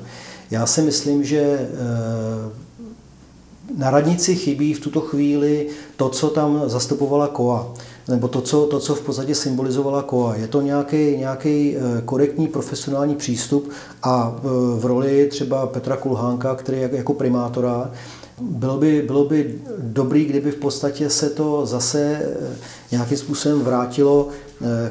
Já 0.52 0.66
si 0.66 0.82
myslím, 0.82 1.24
že 1.24 1.40
eh, 1.42 1.68
na 3.78 3.92
radnici 3.92 4.36
chybí 4.36 4.74
v 4.74 4.80
tuto 4.80 5.02
chvíli 5.02 5.68
to, 5.96 6.10
co 6.10 6.30
tam 6.30 6.62
zastupovala 6.66 7.28
KOA, 7.28 7.74
nebo 8.08 8.28
to, 8.28 8.42
co, 8.42 8.66
to, 8.66 8.80
co 8.80 8.96
v 8.96 9.02
podstatě 9.02 9.36
symbolizovala 9.36 10.04
KOA. 10.04 10.36
Je 10.36 10.48
to 10.48 10.62
nějaký, 10.62 11.18
nějaký 11.18 11.76
eh, 11.76 12.02
korektní 12.06 12.48
profesionální 12.48 13.16
přístup 13.16 13.70
a 14.04 14.36
v 14.76 14.86
roli 14.86 15.28
třeba 15.32 15.68
Petra 15.68 15.98
Kulhánka, 15.98 16.56
který 16.56 16.82
jako 16.92 17.14
primátora 17.14 17.92
bylo 18.42 18.78
by, 18.78 19.02
bylo 19.02 19.26
by 19.26 19.56
dobrý, 19.78 20.26
kdyby 20.26 20.52
v 20.52 20.56
podstatě 20.56 21.10
se 21.10 21.30
to 21.30 21.66
zase 21.66 22.22
eh, 22.24 22.58
nějakým 22.92 23.18
způsobem 23.18 23.62
vrátilo 23.62 24.30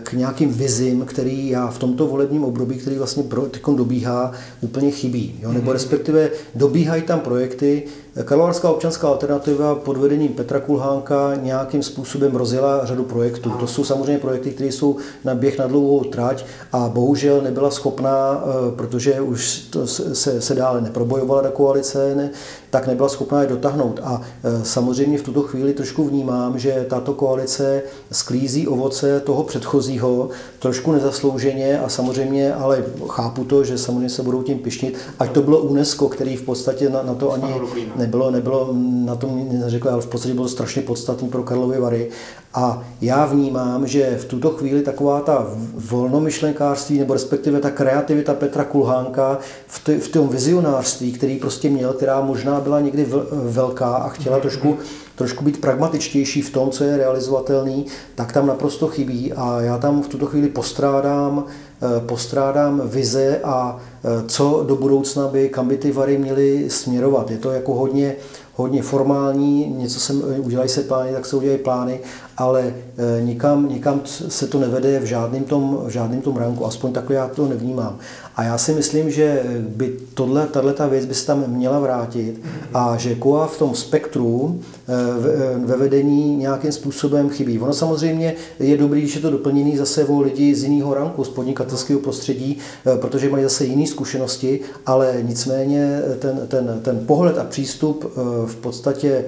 k 0.03 0.13
nějakým 0.13 0.53
vizím, 0.53 1.05
který 1.05 1.49
já 1.49 1.67
v 1.67 1.79
tomto 1.79 2.07
volebním 2.07 2.45
období, 2.45 2.77
který 2.77 2.97
vlastně 2.97 3.23
teď 3.51 3.63
dobíhá, 3.77 4.33
úplně 4.61 4.91
chybí. 4.91 5.39
Jo? 5.43 5.53
Nebo 5.53 5.65
mhm. 5.65 5.73
respektive 5.73 6.31
dobíhají 6.55 7.03
tam 7.03 7.21
projekty, 7.21 7.83
Karlovarská 8.25 8.71
občanská 8.71 9.09
alternativa 9.09 9.75
pod 9.75 9.97
vedením 9.97 10.33
Petra 10.33 10.61
Kulhánka 10.61 11.35
nějakým 11.35 11.83
způsobem 11.83 12.37
rozjela 12.37 12.87
řadu 12.87 13.05
projektů. 13.05 13.51
To 13.51 13.67
jsou 13.67 13.85
samozřejmě 13.85 14.19
projekty, 14.19 14.51
které 14.51 14.73
jsou 14.73 14.97
na 15.25 15.35
běh 15.35 15.59
na 15.59 15.67
dlouhou 15.67 16.05
trať 16.05 16.45
a 16.73 16.89
bohužel 16.89 17.43
nebyla 17.43 17.71
schopná, 17.71 18.45
eh, 18.45 18.77
protože 18.77 19.21
už 19.21 19.59
to 19.59 19.87
se, 19.87 20.41
se 20.41 20.55
dále 20.55 20.81
neprobojovala 20.81 21.43
do 21.43 21.51
koalice, 21.51 22.15
ne, 22.15 22.31
tak 22.71 22.87
nebyla 22.87 23.09
schopná 23.09 23.41
je 23.41 23.47
dotáhnout. 23.47 24.01
A 24.03 24.23
eh, 24.45 24.65
samozřejmě 24.65 25.19
v 25.19 25.23
tuto 25.23 25.43
chvíli 25.43 25.73
trošku 25.73 26.05
vnímám, 26.05 26.59
že 26.59 26.87
tato 26.89 27.15
koalice 27.15 27.83
sklízí 28.13 28.69
ovoce 28.69 29.21
toho 29.21 29.43
předchozího, 29.57 30.29
trošku 30.59 30.93
nezaslouženě 30.93 31.81
a 31.81 31.89
samozřejmě, 31.89 32.55
ale 32.55 32.85
chápu 33.09 33.45
to, 33.45 33.65
že 33.65 33.79
samozřejmě 33.79 34.09
se 34.09 34.23
budou 34.23 34.43
tím 34.43 34.59
pišnit, 34.59 34.99
ať 35.19 35.31
to 35.31 35.43
bylo 35.43 35.59
UNESCO, 35.59 36.09
který 36.09 36.37
v 36.37 36.43
podstatě 36.43 36.89
na, 36.91 37.03
na 37.03 37.15
to 37.15 37.33
ani 37.33 37.55
nebylo, 37.97 38.31
nebylo 38.31 38.75
na 39.05 39.15
tom 39.17 39.49
neřekl, 39.53 39.89
ale 39.89 40.03
v 40.03 40.07
podstatě 40.07 40.35
bylo 40.35 40.49
strašně 40.49 40.83
podstatný 40.83 41.29
pro 41.29 41.43
Karlovy 41.43 41.81
Vary. 41.81 42.11
A 42.55 42.85
já 43.01 43.27
vnímám, 43.27 43.87
že 43.87 44.17
v 44.21 44.25
tuto 44.25 44.51
chvíli 44.51 44.83
taková 44.83 45.21
ta 45.21 45.47
volnomyšlenkářství, 45.91 46.99
nebo 46.99 47.13
respektive 47.13 47.61
ta 47.61 47.71
kreativita 47.71 48.35
Petra 48.35 48.65
Kulhánka 48.65 49.39
v, 49.67 49.85
t- 49.85 49.99
v 49.99 50.09
tom 50.09 50.29
vizionářství, 50.29 51.13
který 51.13 51.37
prostě 51.37 51.71
měl, 51.71 51.93
která 51.93 52.21
možná 52.21 52.61
byla 52.61 52.81
někdy 52.81 53.07
velká 53.33 53.97
a 53.97 54.09
chtěla 54.09 54.41
trošku 54.41 54.77
trošku 55.17 55.45
být 55.45 55.61
pragmatičtější 55.61 56.43
v 56.43 56.51
tom, 56.51 56.71
co 56.71 56.85
je 56.85 56.97
realizovatelný, 56.97 57.87
tak 58.15 58.33
tam 58.33 58.47
naprosto 58.47 58.89
chybí 58.89 59.33
a 59.33 59.61
já 59.61 59.79
tam 59.79 60.03
v 60.03 60.09
tuto 60.09 60.27
chvíli 60.27 60.49
postrádám, 60.49 61.45
eh, 61.47 62.01
postrádám 62.01 62.83
vize 62.85 63.41
a 63.45 63.81
co 64.27 64.65
do 64.67 64.77
budoucna 64.77 65.29
by, 65.29 65.49
kam 65.49 65.69
by 65.69 65.77
ty 65.77 65.93
vary 65.93 66.19
měly 66.19 66.71
směrovat. 66.71 67.31
Je 67.31 67.39
to 67.39 67.51
jako 67.51 67.75
hodně, 67.75 68.17
hodně 68.57 68.83
formální, 68.83 69.75
něco 69.79 70.01
se, 70.01 70.13
udělají 70.15 70.69
se 70.69 70.83
plány, 70.83 71.13
tak 71.13 71.27
se 71.27 71.37
udělají 71.37 71.59
plány, 71.59 72.01
ale 72.37 72.75
e, 73.19 73.23
nikam, 73.23 73.69
nikam 73.69 74.01
se 74.29 74.47
to 74.47 74.59
nevede 74.59 75.01
v 75.01 75.05
žádném 75.05 75.45
tom, 75.45 75.79
v 75.87 75.91
žádném 75.91 76.21
tom 76.21 76.37
ranku, 76.37 76.67
aspoň 76.67 76.93
takhle 76.93 77.17
já 77.17 77.29
to 77.29 77.49
nevnímám. 77.49 77.99
A 78.37 78.43
já 78.43 78.59
si 78.59 78.73
myslím, 78.73 79.11
že 79.11 79.43
by 79.61 79.97
tohle, 80.15 80.47
tato 80.47 80.89
věc 80.89 81.05
by 81.05 81.15
se 81.15 81.27
tam 81.27 81.45
měla 81.47 81.79
vrátit 81.79 82.41
a 82.75 82.97
že 82.97 83.15
KOA 83.15 83.47
v 83.47 83.59
tom 83.59 83.75
spektru 83.75 84.61
e, 84.89 85.67
ve 85.67 85.77
vedení 85.77 86.37
nějakým 86.37 86.73
způsobem 86.73 87.31
chybí. 87.31 87.59
Ono 87.59 87.73
samozřejmě 87.73 88.35
je 88.59 88.77
dobrý, 88.77 89.01
když 89.01 89.15
je 89.15 89.21
to 89.21 89.31
doplněný 89.31 89.77
zase 89.77 90.05
o 90.05 90.21
lidi 90.21 90.55
z 90.55 90.65
jiného 90.65 90.95
ranku, 90.95 91.25
z 91.25 91.29
podnikatelského 91.29 92.01
prostředí, 92.01 92.59
protože 93.01 93.31
mají 93.31 93.45
zase 93.45 93.65
jiné 93.87 93.93
zkušenosti, 93.93 94.61
ale 94.87 95.17
nicméně 95.23 96.03
ten, 96.19 96.41
ten, 96.49 96.81
ten 96.83 96.99
pohled 97.07 97.39
a 97.39 97.45
přístup 97.45 98.13
v 98.47 98.57
podstatě 98.57 99.25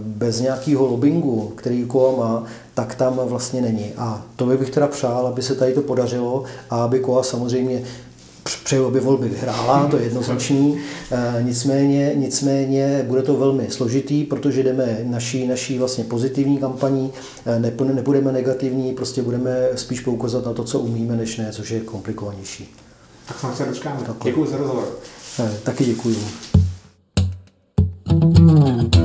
bez 0.00 0.40
nějakého 0.40 0.86
lobbingu, 0.86 1.52
který 1.56 1.84
kola 1.84 2.16
má, 2.16 2.44
tak 2.74 2.94
tam 2.94 3.20
vlastně 3.24 3.62
není. 3.62 3.92
A 3.96 4.26
to 4.36 4.46
bych 4.46 4.70
teda 4.70 4.86
přál, 4.86 5.26
aby 5.26 5.42
se 5.42 5.54
tady 5.54 5.72
to 5.72 5.82
podařilo 5.82 6.44
a 6.70 6.84
aby 6.84 7.00
kola 7.00 7.22
samozřejmě 7.22 7.82
přeju, 8.64 8.86
aby 8.86 9.00
volby 9.00 9.28
vyhrála, 9.28 9.88
to 9.90 9.96
je 9.96 10.04
jednoznačný. 10.04 10.78
E, 11.12 11.42
nicméně, 11.42 12.12
nicméně 12.14 13.04
bude 13.08 13.22
to 13.22 13.36
velmi 13.36 13.66
složitý, 13.70 14.24
protože 14.24 14.62
jdeme 14.62 14.98
naší, 15.04 15.46
naší 15.46 15.78
vlastně 15.78 16.04
pozitivní 16.04 16.58
kampaní, 16.58 17.12
nebudeme 17.92 18.32
negativní, 18.32 18.94
prostě 18.94 19.22
budeme 19.22 19.68
spíš 19.74 20.00
poukazat 20.00 20.46
na 20.46 20.52
to, 20.52 20.64
co 20.64 20.78
umíme, 20.78 21.16
než 21.16 21.36
ne, 21.36 21.48
což 21.52 21.70
je 21.70 21.80
komplikovanější. 21.80 22.74
Tak 23.26 23.56
se 23.56 23.64
dočkáme. 23.64 24.00
Děkuji 24.24 24.46
za 24.46 24.56
rozhovor. 24.56 24.88
Eh, 25.40 25.58
taky 25.64 25.84
děkuji. 25.84 26.18
Mm-hmm. 28.06 28.95